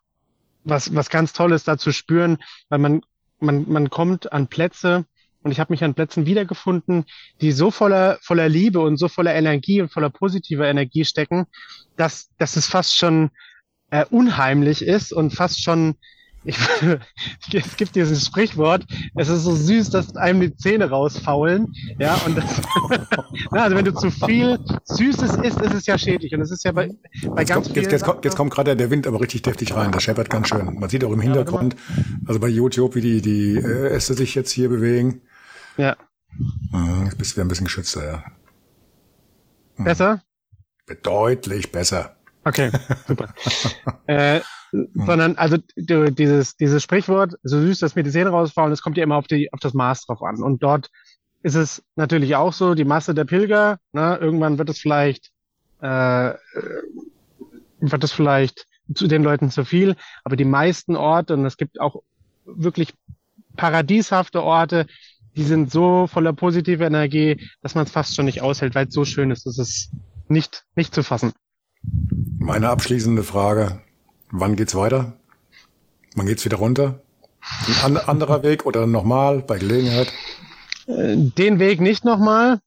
was, 0.64 0.94
was 0.94 1.10
ganz 1.10 1.34
Tolles 1.34 1.64
da 1.64 1.78
zu 1.78 1.92
spüren, 1.92 2.38
weil 2.70 2.80
man, 2.80 3.02
man, 3.40 3.66
man 3.70 3.90
kommt 3.90 4.32
an 4.32 4.48
Plätze, 4.48 5.06
und 5.42 5.52
ich 5.52 5.60
habe 5.60 5.72
mich 5.72 5.84
an 5.84 5.94
Plätzen 5.94 6.26
wiedergefunden, 6.26 7.06
die 7.40 7.54
so 7.54 7.72
voller, 7.72 8.18
voller 8.22 8.50
Liebe 8.50 8.82
und 8.82 8.98
so 8.98 9.08
voller 9.08 9.34
Energie 9.34 9.82
und 9.82 9.92
voller 9.92 10.10
positiver 10.10 10.68
Energie 10.68 11.06
stecken, 11.06 11.46
dass, 11.96 12.30
dass 12.38 12.58
es 12.58 12.68
fast 12.68 12.98
schon 12.98 13.32
äh, 13.90 14.06
unheimlich 14.10 14.82
ist 14.82 15.14
und 15.14 15.32
fast 15.32 15.64
schon 15.64 15.96
ich, 16.50 17.54
es 17.54 17.78
gibt 17.78 17.96
dieses 17.96 18.26
Sprichwort, 18.26 18.86
es 19.16 19.30
ist 19.30 19.44
so 19.44 19.56
süß, 19.56 19.90
dass 19.90 20.16
einem 20.16 20.42
die 20.42 20.56
Zähne 20.56 20.90
rausfaulen. 20.90 21.74
Ja, 22.00 22.16
und 22.26 22.38
das, 22.38 22.46
also 23.52 23.76
wenn 23.76 23.86
du 23.86 23.94
zu 23.94 24.12
viel 24.12 24.60
Süßes 24.86 25.36
isst, 25.38 25.62
ist 25.62 25.74
es 25.74 25.86
ja 25.86 25.98
schädlich. 25.98 26.34
Und 26.34 26.42
es 26.42 26.52
ist 26.52 26.64
ja 26.64 26.72
bei, 26.72 26.90
bei 27.28 27.42
jetzt 27.42 27.50
ganz 27.50 27.66
kommt, 27.66 27.76
jetzt, 27.76 27.92
jetzt, 27.92 28.04
kommt, 28.04 28.26
jetzt 28.26 28.36
kommt 28.36 28.52
gerade 28.52 28.76
der 28.76 28.90
Wind 28.90 29.08
aber 29.08 29.22
richtig 29.22 29.44
deftig 29.44 29.76
rein. 29.76 29.92
Das 29.92 30.04
scheppert 30.04 30.30
ganz 30.30 30.50
schön. 30.50 30.80
Man 30.80 30.90
sieht 30.90 31.04
auch 31.04 31.12
im 31.12 31.22
Hintergrund, 31.22 31.76
also 32.26 32.40
bei 32.40 32.48
YouTube, 32.48 32.96
wie 32.96 33.02
die, 33.02 33.22
die 33.22 33.56
äh, 33.56 33.90
Äste 33.90 34.14
sich 34.14 34.36
jetzt 34.36 34.52
hier 34.52 34.70
bewegen. 34.70 35.22
Ja. 35.78 35.96
Mhm, 36.72 37.06
jetzt 37.06 37.18
bist 37.18 37.32
du 37.32 37.36
wieder 37.36 37.46
ein 37.46 37.50
bisschen 37.50 37.66
geschützter, 37.66 38.06
ja. 38.06 38.24
Mhm. 39.78 39.84
Besser? 39.86 40.24
Deutlich 41.04 41.72
besser. 41.72 42.19
Okay, 42.44 42.72
super. 43.08 43.34
äh, 44.08 44.42
sondern 44.94 45.36
also 45.36 45.58
du, 45.76 46.12
dieses, 46.12 46.56
dieses 46.56 46.84
Sprichwort, 46.84 47.34
so 47.44 47.60
süß, 47.60 47.80
dass 47.80 47.96
mir 47.96 48.04
die 48.04 48.12
Zähne 48.12 48.30
rausfallen, 48.30 48.70
das 48.70 48.82
kommt 48.82 48.98
ja 48.98 49.04
immer 49.04 49.18
auf, 49.18 49.28
die, 49.28 49.52
auf 49.52 49.60
das 49.60 49.74
Maß 49.74 50.06
drauf 50.06 50.22
an. 50.22 50.42
Und 50.42 50.64
dort 50.64 50.90
ist 51.42 51.56
es 51.56 51.84
natürlich 51.96 52.36
auch 52.36 52.54
so, 52.54 52.76
die 52.76 52.86
Masse 52.86 53.14
der 53.14 53.26
Pilger, 53.26 53.80
ne, 53.94 54.18
irgendwann 54.20 54.58
wird 54.58 54.70
es 54.70 54.80
vielleicht, 54.80 55.32
äh, 55.82 56.34
wird 57.80 58.04
es 58.04 58.12
vielleicht 58.12 58.66
zu 58.94 59.08
den 59.08 59.24
Leuten 59.24 59.50
zu 59.52 59.66
viel, 59.66 59.96
aber 60.24 60.36
die 60.36 60.46
meisten 60.46 60.96
Orte, 60.96 61.36
und 61.36 61.46
es 61.46 61.58
gibt 61.58 61.80
auch 61.80 62.02
wirklich 62.46 62.94
paradieshafte 63.56 64.44
Orte, 64.44 64.88
die 65.36 65.44
sind 65.44 65.72
so 65.72 66.08
voller 66.08 66.34
positiver 66.34 66.88
Energie, 66.88 67.48
dass 67.62 67.76
man 67.76 67.86
es 67.86 67.92
fast 67.92 68.16
schon 68.16 68.26
nicht 68.26 68.42
aushält, 68.42 68.76
weil 68.76 68.88
es 68.88 68.94
so 68.94 69.06
schön 69.06 69.32
ist. 69.32 69.46
Das 69.46 69.58
ist 69.58 69.92
nicht, 70.28 70.66
nicht 70.76 70.94
zu 70.94 71.04
fassen. 71.04 71.34
Meine 71.82 72.70
abschließende 72.70 73.24
Frage, 73.24 73.82
wann 74.32 74.56
geht's 74.56 74.76
weiter? 74.76 75.14
Wann 76.16 76.26
geht's 76.26 76.46
wieder 76.46 76.58
runter? 76.58 77.02
Ein 77.84 77.98
an 77.98 77.98
anderer 77.98 78.44
Weg 78.44 78.66
oder 78.66 78.88
nochmal 78.88 79.42
bei 79.42 79.58
Gelegenheit? 79.58 80.12
Äh, 80.88 81.16
den 81.16 81.60
Weg 81.60 81.80
nicht 81.80 82.04
nochmal. 82.04 82.60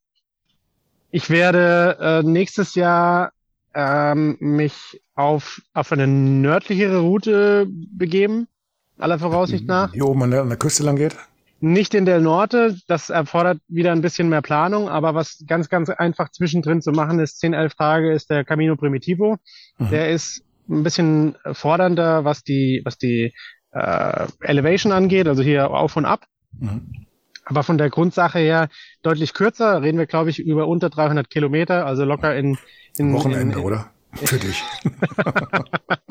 Ich 1.11 1.29
werde 1.29 1.99
äh, 2.01 2.23
nächstes 2.23 2.75
Jahr 2.75 3.33
ähm, 3.75 4.37
mich 4.41 5.01
auf, 5.15 5.61
auf 5.75 5.93
eine 5.93 6.07
nördlichere 6.07 7.01
Route 7.01 7.67
begeben, 7.69 8.49
aller 8.99 9.19
Voraussicht 9.19 9.67
nach. 9.67 9.93
Hier 9.93 10.07
oben 10.07 10.23
an 10.23 10.31
der, 10.31 10.43
an 10.43 10.49
der 10.49 10.59
Küste 10.59 10.83
lang 10.85 10.97
geht? 10.97 11.17
Nicht 11.65 11.95
in 11.95 12.07
Del 12.07 12.21
Norte, 12.21 12.77
das 12.89 13.09
erfordert 13.09 13.61
wieder 13.69 13.93
ein 13.93 14.03
bisschen 14.03 14.29
mehr 14.29 14.43
Planung, 14.43 14.89
aber 14.89 15.15
was 15.15 15.45
ganz, 15.47 15.69
ganz 15.69 15.91
einfach 15.91 16.33
zwischendrin 16.33 16.83
zu 16.83 16.91
machen 16.91 17.21
ist, 17.21 17.39
10, 17.39 17.55
11 17.55 17.75
Tage 17.77 18.13
ist 18.13 18.31
der 18.31 18.43
Camino 18.43 18.75
Primitivo. 18.75 19.37
Mhm. 19.79 19.91
Der 19.91 20.11
ist 20.11 20.43
ein 20.69 20.83
bisschen 20.83 21.37
fordernder, 21.53 22.25
was 22.25 22.43
die, 22.43 22.83
was 22.85 22.99
die 22.99 23.33
äh, 23.71 24.27
Elevation 24.41 24.91
angeht, 24.91 25.29
also 25.29 25.45
hier 25.45 25.71
auf 25.71 25.97
und 25.97 26.05
ab. 26.05 26.25
Mhm. 26.59 27.07
Aber 27.45 27.63
von 27.63 27.79
der 27.79 27.91
Grundsache 27.91 28.41
her 28.41 28.69
deutlich 29.03 29.33
kürzer, 29.33 29.83
reden 29.83 29.99
wir, 29.99 30.07
glaube 30.07 30.31
ich, 30.31 30.41
über 30.41 30.67
unter 30.67 30.91
300 30.91 31.31
Kilometer, 31.31 31.87
also 31.87 32.05
locker 32.05 32.35
in... 32.35 32.59
in 32.99 33.13
Wochenende, 33.15 33.59
in, 33.61 33.65
oder? 33.65 33.93
Für 34.15 34.39
dich. 34.39 34.65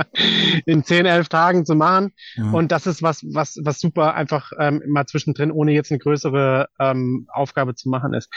in 0.65 0.83
10, 0.83 1.05
11 1.05 1.29
Tagen 1.29 1.65
zu 1.65 1.75
machen. 1.75 2.13
Mhm. 2.35 2.53
Und 2.53 2.71
das 2.71 2.87
ist 2.87 3.01
was, 3.01 3.23
was, 3.33 3.59
was 3.63 3.79
super 3.79 4.13
einfach 4.15 4.51
ähm, 4.59 4.81
mal 4.87 5.05
zwischendrin, 5.05 5.51
ohne 5.51 5.71
jetzt 5.71 5.91
eine 5.91 5.99
größere 5.99 6.67
ähm, 6.79 7.27
Aufgabe 7.31 7.75
zu 7.75 7.89
machen 7.89 8.13
ist. 8.13 8.29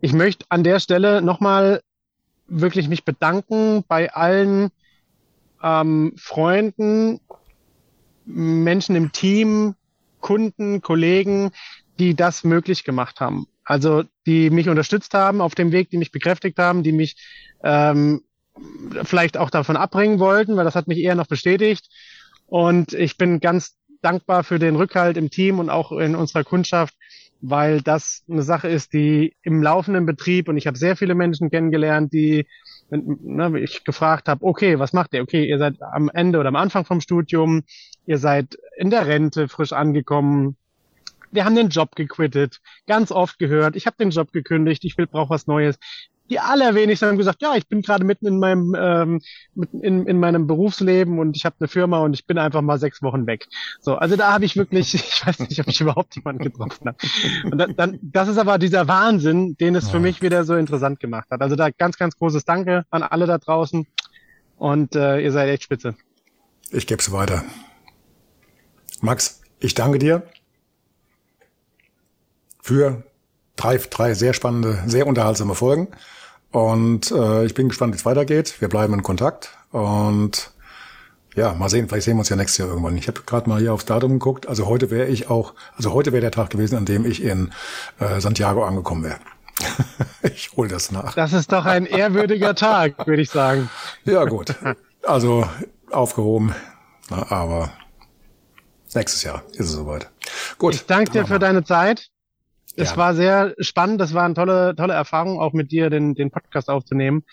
Ich 0.00 0.12
möchte 0.12 0.46
an 0.48 0.64
der 0.64 0.80
Stelle 0.80 1.22
nochmal 1.22 1.80
wirklich 2.48 2.88
mich 2.88 3.04
bedanken 3.04 3.84
bei 3.86 4.12
allen 4.12 4.70
ähm, 5.62 6.12
Freunden, 6.16 7.20
Menschen 8.24 8.96
im 8.96 9.12
Team, 9.12 9.74
Kunden, 10.20 10.82
Kollegen, 10.82 11.50
die 11.98 12.14
das 12.14 12.44
möglich 12.44 12.84
gemacht 12.84 13.20
haben. 13.20 13.46
Also 13.64 14.04
die 14.26 14.50
mich 14.50 14.68
unterstützt 14.68 15.14
haben 15.14 15.40
auf 15.40 15.54
dem 15.54 15.72
Weg, 15.72 15.90
die 15.90 15.98
mich 15.98 16.12
bekräftigt 16.12 16.58
haben, 16.58 16.82
die 16.82 16.92
mich 16.92 17.16
ähm, 17.62 18.22
vielleicht 19.04 19.36
auch 19.36 19.50
davon 19.50 19.76
abbringen 19.76 20.18
wollten, 20.18 20.56
weil 20.56 20.64
das 20.64 20.74
hat 20.74 20.88
mich 20.88 20.98
eher 20.98 21.14
noch 21.14 21.26
bestätigt. 21.26 21.88
Und 22.46 22.92
ich 22.92 23.16
bin 23.16 23.40
ganz 23.40 23.76
dankbar 24.02 24.44
für 24.44 24.58
den 24.58 24.76
Rückhalt 24.76 25.16
im 25.16 25.30
Team 25.30 25.58
und 25.58 25.70
auch 25.70 25.92
in 25.92 26.14
unserer 26.14 26.44
Kundschaft, 26.44 26.94
weil 27.40 27.80
das 27.80 28.24
eine 28.28 28.42
Sache 28.42 28.68
ist, 28.68 28.92
die 28.92 29.34
im 29.42 29.62
laufenden 29.62 30.06
Betrieb 30.06 30.48
und 30.48 30.56
ich 30.56 30.66
habe 30.66 30.76
sehr 30.76 30.96
viele 30.96 31.14
Menschen 31.14 31.50
kennengelernt, 31.50 32.12
die 32.12 32.46
ne, 32.90 33.58
ich 33.58 33.84
gefragt 33.84 34.28
habe, 34.28 34.44
okay, 34.44 34.78
was 34.78 34.92
macht 34.92 35.14
ihr? 35.14 35.22
Okay, 35.22 35.44
ihr 35.44 35.58
seid 35.58 35.82
am 35.82 36.10
Ende 36.12 36.38
oder 36.38 36.48
am 36.48 36.56
Anfang 36.56 36.84
vom 36.84 37.00
Studium, 37.00 37.62
ihr 38.06 38.18
seid 38.18 38.58
in 38.76 38.90
der 38.90 39.06
Rente 39.06 39.48
frisch 39.48 39.72
angekommen, 39.72 40.56
wir 41.32 41.44
haben 41.44 41.56
den 41.56 41.70
Job 41.70 41.96
gequittet, 41.96 42.60
ganz 42.86 43.10
oft 43.10 43.38
gehört, 43.38 43.74
ich 43.74 43.86
habe 43.86 43.96
den 43.98 44.10
Job 44.10 44.32
gekündigt, 44.32 44.84
ich 44.84 44.98
will 44.98 45.06
brauche 45.06 45.30
was 45.30 45.46
Neues 45.46 45.78
die 46.32 46.40
allerwenigsten 46.40 47.08
haben 47.08 47.18
gesagt, 47.18 47.42
ja, 47.42 47.54
ich 47.56 47.68
bin 47.68 47.82
gerade 47.82 48.04
mitten 48.04 48.26
in 48.26 48.38
meinem 48.38 48.74
ähm, 48.78 49.20
mitten 49.54 49.82
in, 49.82 50.06
in 50.06 50.18
meinem 50.18 50.46
Berufsleben 50.46 51.18
und 51.18 51.36
ich 51.36 51.44
habe 51.44 51.56
eine 51.60 51.68
Firma 51.68 51.98
und 51.98 52.14
ich 52.14 52.26
bin 52.26 52.38
einfach 52.38 52.62
mal 52.62 52.78
sechs 52.78 53.02
Wochen 53.02 53.26
weg. 53.26 53.48
So, 53.80 53.96
also 53.96 54.16
da 54.16 54.32
habe 54.32 54.46
ich 54.46 54.56
wirklich, 54.56 54.94
ich 54.94 55.26
weiß 55.26 55.40
nicht, 55.40 55.60
ob 55.60 55.68
ich 55.68 55.80
überhaupt 55.82 56.16
jemanden 56.16 56.42
getroffen 56.44 56.88
habe. 56.88 56.96
Und 57.44 57.58
dann, 57.58 57.76
dann, 57.76 57.98
das 58.00 58.28
ist 58.28 58.38
aber 58.38 58.58
dieser 58.58 58.88
Wahnsinn, 58.88 59.56
den 59.58 59.74
es 59.74 59.90
für 59.90 60.00
mich 60.00 60.22
wieder 60.22 60.44
so 60.44 60.54
interessant 60.54 61.00
gemacht 61.00 61.28
hat. 61.30 61.42
Also 61.42 61.54
da 61.54 61.68
ganz, 61.68 61.98
ganz 61.98 62.16
großes 62.16 62.46
Danke 62.46 62.86
an 62.88 63.02
alle 63.02 63.26
da 63.26 63.36
draußen 63.36 63.86
und 64.56 64.96
äh, 64.96 65.20
ihr 65.20 65.32
seid 65.32 65.50
echt 65.50 65.64
spitze. 65.64 65.94
Ich 66.70 66.86
gebe 66.86 67.00
es 67.00 67.12
weiter. 67.12 67.44
Max, 69.02 69.42
ich 69.60 69.74
danke 69.74 69.98
dir 69.98 70.22
für 72.62 73.02
drei, 73.56 73.76
drei 73.76 74.14
sehr 74.14 74.32
spannende, 74.32 74.82
sehr 74.86 75.06
unterhaltsame 75.06 75.54
Folgen. 75.54 75.88
Und 76.52 77.10
äh, 77.10 77.44
ich 77.44 77.54
bin 77.54 77.68
gespannt, 77.68 77.94
wie 77.94 77.98
es 77.98 78.04
weitergeht. 78.04 78.60
Wir 78.60 78.68
bleiben 78.68 78.94
in 78.94 79.02
Kontakt 79.02 79.56
und 79.70 80.52
ja, 81.34 81.54
mal 81.54 81.70
sehen, 81.70 81.88
vielleicht 81.88 82.04
sehen 82.04 82.16
wir 82.16 82.20
uns 82.20 82.28
ja 82.28 82.36
nächstes 82.36 82.58
Jahr 82.58 82.68
irgendwann. 82.68 82.96
Ich 82.98 83.08
habe 83.08 83.22
gerade 83.24 83.48
mal 83.48 83.58
hier 83.58 83.72
aufs 83.72 83.86
Datum 83.86 84.12
geguckt. 84.12 84.46
Also 84.46 84.66
heute 84.66 84.90
wäre 84.90 85.06
ich 85.06 85.30
auch, 85.30 85.54
also 85.76 85.94
heute 85.94 86.12
wäre 86.12 86.20
der 86.20 86.30
Tag 86.30 86.50
gewesen, 86.50 86.76
an 86.76 86.84
dem 86.84 87.06
ich 87.06 87.22
in 87.22 87.52
äh, 87.98 88.20
Santiago 88.20 88.64
angekommen 88.64 89.04
wäre. 89.04 89.16
ich 90.22 90.52
hole 90.56 90.68
das 90.68 90.92
nach. 90.92 91.14
Das 91.14 91.32
ist 91.32 91.52
doch 91.52 91.64
ein 91.64 91.86
ehrwürdiger 91.86 92.54
Tag, 92.54 93.06
würde 93.06 93.22
ich 93.22 93.30
sagen. 93.30 93.70
Ja, 94.04 94.24
gut. 94.24 94.54
Also 95.04 95.48
aufgehoben, 95.90 96.54
na, 97.08 97.30
aber 97.30 97.72
nächstes 98.94 99.22
Jahr 99.22 99.42
ist 99.52 99.66
es 99.66 99.72
soweit. 99.72 100.10
Gut. 100.58 100.74
Ich 100.74 100.86
danke 100.86 101.10
dir 101.12 101.26
für 101.26 101.38
deine 101.38 101.64
Zeit. 101.64 102.11
Es 102.76 102.92
ja. 102.92 102.96
war 102.96 103.14
sehr 103.14 103.54
spannend, 103.58 104.00
das 104.00 104.14
war 104.14 104.24
eine 104.24 104.34
tolle, 104.34 104.74
tolle 104.74 104.94
Erfahrung, 104.94 105.38
auch 105.38 105.52
mit 105.52 105.70
dir 105.72 105.90
den, 105.90 106.14
den 106.14 106.30
Podcast 106.30 106.68
aufzunehmen. 106.68 107.24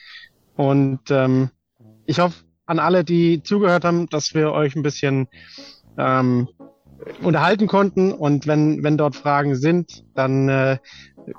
Und 0.55 0.99
ähm, 1.09 1.49
ich 2.05 2.19
hoffe 2.19 2.43
an 2.65 2.79
alle, 2.79 3.03
die 3.03 3.41
zugehört 3.43 3.85
haben, 3.85 4.07
dass 4.09 4.33
wir 4.33 4.51
euch 4.51 4.75
ein 4.75 4.83
bisschen 4.83 5.27
ähm, 5.97 6.47
unterhalten 7.21 7.67
konnten. 7.67 8.11
Und 8.11 8.47
wenn, 8.47 8.83
wenn 8.83 8.97
dort 8.97 9.15
Fragen 9.15 9.55
sind, 9.55 10.03
dann 10.15 10.49
äh, 10.49 10.77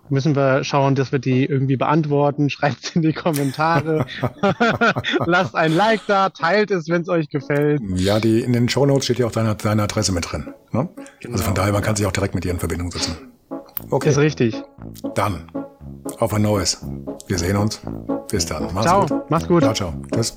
müssen 0.09 0.35
wir 0.35 0.65
schauen, 0.65 0.95
dass 0.95 1.13
wir 1.13 1.19
die 1.19 1.45
irgendwie 1.45 1.77
beantworten. 1.77 2.51
Schreibt 2.51 2.97
in 2.97 3.03
die 3.03 3.13
Kommentare. 3.13 4.07
Lasst 5.27 5.55
ein 5.55 5.75
Like 5.75 6.01
da, 6.07 6.31
teilt 6.31 6.71
es, 6.71 6.89
wenn 6.89 7.03
es 7.03 7.09
euch 7.09 7.29
gefällt. 7.29 7.81
Ja, 7.97 8.19
die 8.21 8.41
in 8.41 8.53
den 8.53 8.69
Show 8.69 8.87
Notes 8.87 9.05
steht 9.05 9.19
ja 9.19 9.27
auch 9.27 9.33
deine, 9.33 9.55
deine 9.55 9.83
Adresse 9.83 10.13
mit 10.13 10.31
drin. 10.31 10.55
Ne? 10.73 10.89
Genau. 11.21 11.33
Also 11.33 11.45
von 11.45 11.55
daher, 11.55 11.73
man 11.73 11.83
kann 11.83 11.97
sich 11.97 12.07
auch 12.07 12.13
direkt 12.13 12.35
mit 12.35 12.45
dir 12.45 12.51
in 12.51 12.59
Verbindung 12.59 12.91
setzen. 12.91 13.30
Okay. 13.91 14.11
Ist 14.11 14.19
richtig. 14.19 14.63
Dann 15.15 15.51
auf 16.19 16.33
ein 16.35 16.43
neues. 16.43 16.85
Wir 17.27 17.39
sehen 17.39 17.57
uns. 17.57 17.81
Bis 18.31 18.47
dann. 18.47 18.69
Mach's 18.73 18.87
ciao. 18.87 19.07
gut. 19.07 19.31
Mach's 19.31 19.49
gut. 19.49 19.63
Ciao, 19.63 19.75
ciao. 19.75 19.95
Tschüss. 20.13 20.37